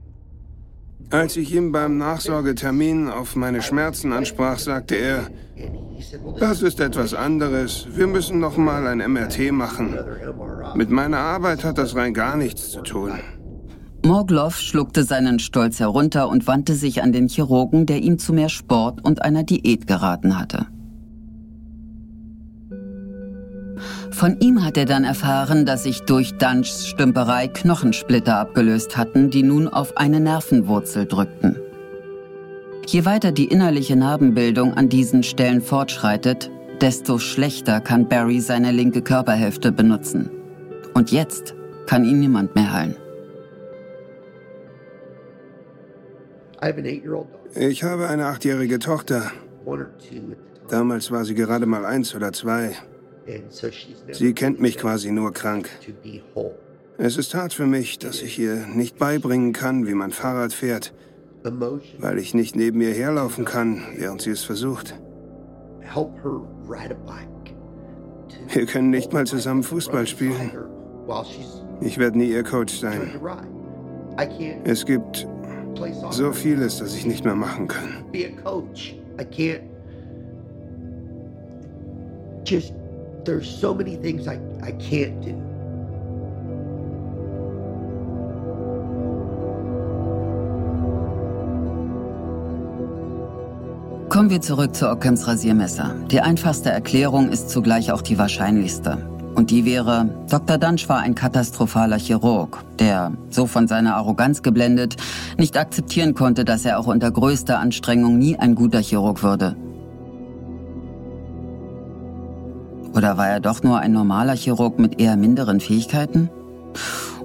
Als 1.11 1.37
ich 1.37 1.53
ihm 1.53 1.73
beim 1.73 1.99
Nachsorgetermin 1.99 3.09
auf 3.09 3.35
meine 3.35 3.63
Schmerzen 3.63 4.13
ansprach, 4.13 4.59
sagte 4.59 4.95
er, 4.95 5.19
and 5.19 5.75
he 5.97 6.03
said, 6.03 6.21
"Well, 6.23 6.35
this 6.35 6.41
das 6.41 6.63
ist 6.63 6.81
etwas 6.81 7.15
anderes. 7.15 7.87
Wir 7.93 8.07
müssen 8.07 8.39
noch 8.39 8.57
mal 8.57 8.87
ein 8.87 9.01
MRT 9.01 9.51
machen. 9.51 9.99
other 9.99 10.33
MRI." 10.33 10.77
Mit 10.77 10.91
meiner 10.91 11.19
Arbeit 11.19 11.65
hat 11.65 11.79
das 11.79 11.97
rein 11.97 12.15
gar 12.15 12.37
nichts 12.37 12.71
zu 12.71 12.83
tun. 12.83 13.13
Morgloff 14.07 14.57
schluckte 14.59 15.03
seinen 15.05 15.41
Stolz 15.41 15.81
herunter 15.81 16.29
und 16.29 16.47
wandte 16.47 16.75
sich 16.75 17.03
an 17.03 17.13
den 17.13 17.29
Chirurgen, 17.29 17.87
der 17.87 17.99
ihm 18.03 18.19
zu 18.19 18.33
mehr 18.33 18.49
Sport 18.49 19.05
und 19.05 19.23
einer 19.23 19.43
Diät 19.43 19.87
geraten 19.87 20.39
hatte. 20.39 20.67
Von 24.13 24.39
ihm 24.41 24.65
hat 24.65 24.77
er 24.77 24.87
dann 24.87 25.05
erfahren, 25.05 25.65
dass 25.65 25.85
sich 25.85 26.03
durch 26.03 26.37
Dunchs 26.37 26.87
Stümperei 26.87 27.49
Knochensplitter 27.49 28.37
abgelöst 28.37 28.97
hatten, 28.97 29.31
die 29.31 29.43
nun 29.43 29.69
auf 29.69 29.97
eine 29.97 30.21
Nervenwurzel 30.21 31.07
drückten. 31.07 31.57
Je 32.87 33.05
weiter 33.05 33.31
die 33.31 33.47
innerliche 33.47 33.97
Narbenbildung 33.97 34.75
an 34.75 34.89
diesen 34.89 35.23
Stellen 35.23 35.61
fortschreitet, 35.61 36.51
desto 36.81 37.19
schlechter 37.19 37.81
kann 37.81 38.09
Barry 38.09 38.41
seine 38.41 38.73
linke 38.73 39.03
Körperhälfte 39.03 39.71
benutzen. 39.71 40.31
Und 40.93 41.13
jetzt 41.13 41.55
kann 41.87 42.05
ihn 42.05 42.21
niemand 42.21 42.55
mehr 42.55 42.73
heilen. 42.73 42.97
Ich 47.55 47.85
habe 47.85 48.09
eine 48.09 48.27
achtjährige 48.27 48.79
Tochter. 48.79 49.31
Damals 50.69 51.11
war 51.11 51.25
sie 51.25 51.35
gerade 51.35 51.67
mal 51.67 51.85
eins 51.85 52.15
oder 52.15 52.33
zwei. 52.33 52.77
Sie 54.13 54.35
kennt 54.35 54.61
mich 54.61 54.79
quasi 54.79 55.11
nur 55.11 55.33
krank. 55.33 55.69
Es 56.99 57.17
ist 57.17 57.35
hart 57.35 57.55
für 57.55 57.67
mich, 57.67 57.99
dass 57.99 58.21
ich 58.23 58.39
ihr 58.39 58.67
nicht 58.67 58.99
beibringen 58.99 59.53
kann, 59.53 59.87
wie 59.87 59.95
man 59.95 60.11
Fahrrad 60.11 60.53
fährt, 60.53 60.93
weil 61.99 62.19
ich 62.19 62.35
nicht 62.35 62.57
neben 62.57 62.81
ihr 62.81 62.93
herlaufen 62.93 63.45
kann, 63.45 63.83
während 63.97 64.21
sie 64.21 64.31
es 64.31 64.45
versucht. 64.45 64.95
Wir 68.53 68.67
können 68.67 68.91
nicht 68.91 69.13
mal 69.13 69.27
zusammen 69.27 69.63
Fußball 69.63 70.07
spielen. 70.07 70.51
Ich 71.81 71.99
werde 71.99 72.19
nie 72.19 72.31
ihr 72.31 72.43
Coach 72.43 72.79
sein. 72.79 73.13
Es 74.65 74.85
gibt 74.85 75.27
so 76.11 76.33
vieles, 76.33 76.79
das 76.79 76.95
ich 76.95 77.07
nicht 77.07 77.25
mehr 77.25 77.35
machen 77.35 77.69
kann. 77.69 78.05
Just, 82.45 82.75
there's 83.25 83.49
so 83.49 83.75
many 83.75 83.97
things 83.97 84.27
I, 84.27 84.39
I 84.63 84.73
can't 84.73 85.21
do. 85.23 85.35
Kommen 94.11 94.29
wir 94.29 94.41
zurück 94.41 94.75
zu 94.75 94.91
Ockhams 94.91 95.29
Rasiermesser. 95.29 95.95
Die 96.11 96.21
einfachste 96.21 96.71
Erklärung 96.71 97.29
ist 97.31 97.49
zugleich 97.49 97.93
auch 97.93 98.03
die 98.03 98.19
wahrscheinlichste. 98.19 98.99
Und 99.37 99.53
die 99.53 99.65
wäre, 99.65 100.09
Dr. 100.29 100.59
Dunch 100.59 100.89
war 100.89 100.99
ein 100.99 101.15
katastrophaler 101.15 101.97
Chirurg, 101.97 102.59
der, 102.81 103.13
so 103.31 103.47
von 103.47 103.69
seiner 103.69 103.95
Arroganz 103.95 104.43
geblendet, 104.43 104.97
nicht 105.39 105.57
akzeptieren 105.57 106.15
konnte, 106.15 106.45
dass 106.45 106.65
er 106.65 106.81
auch 106.81 106.89
unter 106.89 107.11
größter 107.13 107.61
Anstrengung 107.61 108.19
nie 108.19 108.37
ein 108.37 108.57
guter 108.57 108.81
Chirurg 108.81 109.23
würde. 109.23 109.55
Oder 112.95 113.17
war 113.17 113.29
er 113.29 113.41
doch 113.41 113.63
nur 113.63 113.79
ein 113.79 113.93
normaler 113.93 114.35
Chirurg 114.35 114.79
mit 114.79 115.01
eher 115.01 115.17
minderen 115.17 115.61
Fähigkeiten? 115.61 116.29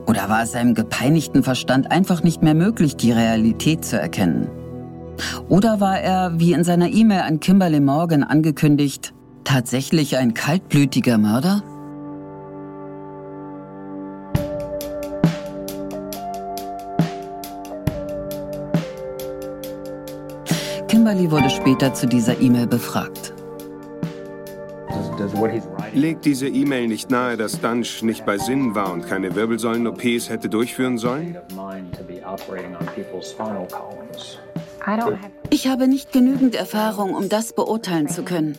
Oder 0.06 0.30
war 0.30 0.44
es 0.44 0.52
seinem 0.52 0.76
gepeinigten 0.76 1.42
Verstand 1.42 1.92
einfach 1.92 2.22
nicht 2.24 2.44
mehr 2.44 2.54
möglich, 2.54 2.96
die 2.96 3.12
Realität 3.12 3.84
zu 3.84 4.00
erkennen? 4.00 4.48
Oder 5.50 5.80
war 5.80 6.00
er, 6.00 6.40
wie 6.40 6.54
in 6.54 6.64
seiner 6.64 6.90
E-Mail 6.90 7.22
an 7.22 7.40
Kimberly 7.40 7.80
Morgan 7.80 8.24
angekündigt, 8.24 9.14
tatsächlich 9.44 10.18
ein 10.18 10.34
kaltblütiger 10.34 11.18
Mörder? 11.18 11.64
Kimberly 20.88 21.32
wurde 21.32 21.50
später 21.50 21.94
zu 21.94 22.08
dieser 22.08 22.40
E-Mail 22.40 22.68
befragt. 22.68 23.25
Legt 25.94 26.26
diese 26.26 26.48
E-Mail 26.48 26.88
nicht 26.88 27.10
nahe, 27.10 27.38
dass 27.38 27.60
Dunch 27.62 28.04
nicht 28.04 28.26
bei 28.26 28.38
Sinnen 28.38 28.76
war 28.76 28.92
und 28.92 29.08
keine 29.08 29.36
Wirbelsäulen-OPs 29.36 30.30
hätte 30.30 30.50
durchführen 30.50 30.98
sollen? 30.98 31.38
Ich 35.50 35.68
habe 35.68 35.88
nicht 35.88 36.12
genügend 36.12 36.56
Erfahrung, 36.56 37.16
um 37.16 37.30
das 37.30 37.54
beurteilen 37.54 38.08
zu 38.08 38.24
können. 38.24 38.58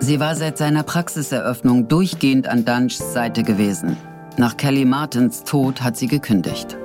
Sie 0.00 0.20
war 0.20 0.34
seit 0.34 0.58
seiner 0.58 0.82
Praxiseröffnung 0.82 1.88
durchgehend 1.88 2.46
an 2.48 2.64
Dunchs 2.64 3.12
Seite 3.12 3.42
gewesen. 3.42 3.96
Nach 4.36 4.56
Kelly 4.56 4.84
Martins 4.84 5.44
Tod 5.44 5.82
hat 5.82 5.96
sie 5.96 6.08
gekündigt. 6.08 6.76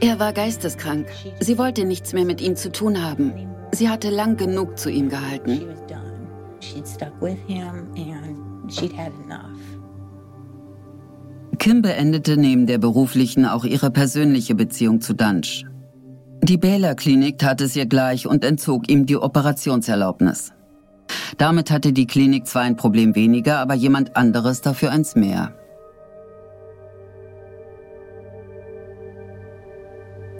Er 0.00 0.18
war 0.18 0.32
geisteskrank. 0.32 1.06
Sie 1.40 1.58
wollte 1.58 1.84
nichts 1.84 2.12
mehr 2.12 2.24
mit 2.24 2.40
ihm 2.40 2.56
zu 2.56 2.70
tun 2.70 3.02
haben. 3.02 3.32
Sie 3.72 3.88
hatte 3.88 4.10
lang 4.10 4.36
genug 4.36 4.78
zu 4.78 4.90
ihm 4.90 5.08
gehalten. 5.08 5.62
Kim 11.58 11.82
beendete 11.82 12.36
neben 12.36 12.66
der 12.66 12.78
beruflichen 12.78 13.46
auch 13.46 13.64
ihre 13.64 13.90
persönliche 13.90 14.54
Beziehung 14.54 15.00
zu 15.00 15.14
Dunch. 15.14 15.64
Die 16.42 16.58
Baylor 16.58 16.94
Klinik 16.94 17.38
tat 17.38 17.60
es 17.60 17.74
ihr 17.74 17.86
gleich 17.86 18.26
und 18.26 18.44
entzog 18.44 18.90
ihm 18.90 19.06
die 19.06 19.16
Operationserlaubnis. 19.16 20.52
Damit 21.38 21.70
hatte 21.70 21.92
die 21.92 22.06
Klinik 22.06 22.46
zwar 22.46 22.62
ein 22.62 22.76
Problem 22.76 23.14
weniger, 23.14 23.58
aber 23.58 23.74
jemand 23.74 24.16
anderes 24.16 24.60
dafür 24.60 24.90
eins 24.90 25.16
mehr. 25.16 25.54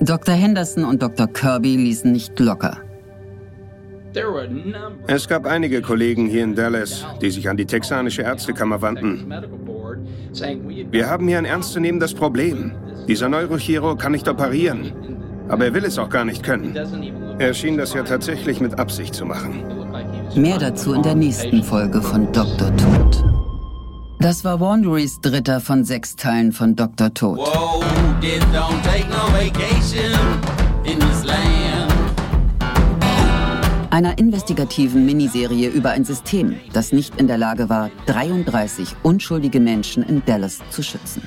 Dr. 0.06 0.34
Henderson 0.34 0.84
und 0.84 1.02
Dr. 1.02 1.26
Kirby 1.26 1.76
ließen 1.76 2.10
nicht 2.12 2.38
locker. 2.38 2.78
Es 5.06 5.28
gab 5.28 5.46
einige 5.46 5.82
Kollegen 5.82 6.26
hier 6.26 6.44
in 6.44 6.54
Dallas, 6.54 7.04
die 7.20 7.30
sich 7.30 7.48
an 7.48 7.56
die 7.56 7.66
texanische 7.66 8.22
Ärztekammer 8.22 8.80
wandten. 8.80 9.30
Wir 10.90 11.10
haben 11.10 11.28
hier 11.28 11.38
ein 11.38 11.44
ernstzunehmendes 11.44 12.14
Problem. 12.14 12.72
Dieser 13.08 13.28
Neurochirurg 13.28 13.98
kann 14.00 14.12
nicht 14.12 14.28
operieren. 14.28 14.92
Aber 15.48 15.66
er 15.66 15.74
will 15.74 15.84
es 15.84 15.98
auch 15.98 16.08
gar 16.08 16.24
nicht 16.24 16.42
können. 16.42 16.74
Er 17.38 17.52
schien 17.52 17.76
das 17.76 17.92
ja 17.92 18.02
tatsächlich 18.02 18.60
mit 18.60 18.78
Absicht 18.78 19.14
zu 19.14 19.26
machen. 19.26 19.64
Mehr 20.34 20.58
dazu 20.58 20.94
in 20.94 21.02
der 21.02 21.14
nächsten 21.14 21.62
Folge 21.62 22.00
von 22.00 22.32
Dr. 22.32 22.74
Tod. 22.76 23.35
Das 24.18 24.44
war 24.44 24.60
Wanderys 24.60 25.20
dritter 25.20 25.60
von 25.60 25.84
sechs 25.84 26.16
Teilen 26.16 26.52
von 26.52 26.74
Dr. 26.74 27.12
Tod. 27.12 27.38
Einer 33.90 34.18
investigativen 34.18 35.06
Miniserie 35.06 35.68
über 35.68 35.90
ein 35.90 36.04
System, 36.04 36.56
das 36.72 36.92
nicht 36.92 37.16
in 37.20 37.26
der 37.26 37.38
Lage 37.38 37.68
war, 37.68 37.90
33 38.06 38.96
unschuldige 39.02 39.60
Menschen 39.60 40.02
in 40.02 40.24
Dallas 40.24 40.60
zu 40.70 40.82
schützen. 40.82 41.22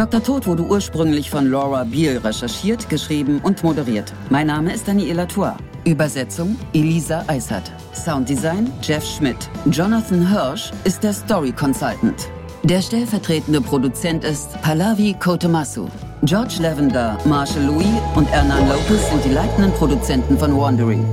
Dr. 0.00 0.22
Tod 0.22 0.46
wurde 0.46 0.62
ursprünglich 0.62 1.28
von 1.28 1.50
Laura 1.50 1.84
Beale 1.84 2.24
recherchiert, 2.24 2.88
geschrieben 2.88 3.38
und 3.42 3.62
moderiert. 3.62 4.14
Mein 4.30 4.46
Name 4.46 4.72
ist 4.72 4.88
Daniela 4.88 5.26
Tour. 5.26 5.58
Übersetzung 5.84 6.56
Elisa 6.72 7.22
Eisert. 7.26 7.70
Sounddesign 7.92 8.72
Jeff 8.80 9.04
Schmidt. 9.04 9.36
Jonathan 9.66 10.26
Hirsch 10.26 10.70
ist 10.84 11.02
der 11.02 11.12
Story 11.12 11.52
Consultant. 11.52 12.30
Der 12.62 12.80
stellvertretende 12.80 13.60
Produzent 13.60 14.24
ist 14.24 14.58
Pallavi 14.62 15.16
Kotemasu. 15.20 15.86
George 16.22 16.54
Lavender, 16.62 17.18
Marshall 17.26 17.64
Louis 17.64 18.00
und 18.14 18.24
Hernan 18.24 18.70
Lopez 18.70 19.10
sind 19.10 19.22
die 19.22 19.34
leitenden 19.34 19.70
Produzenten 19.72 20.38
von 20.38 20.56
Wandering. 20.56 21.04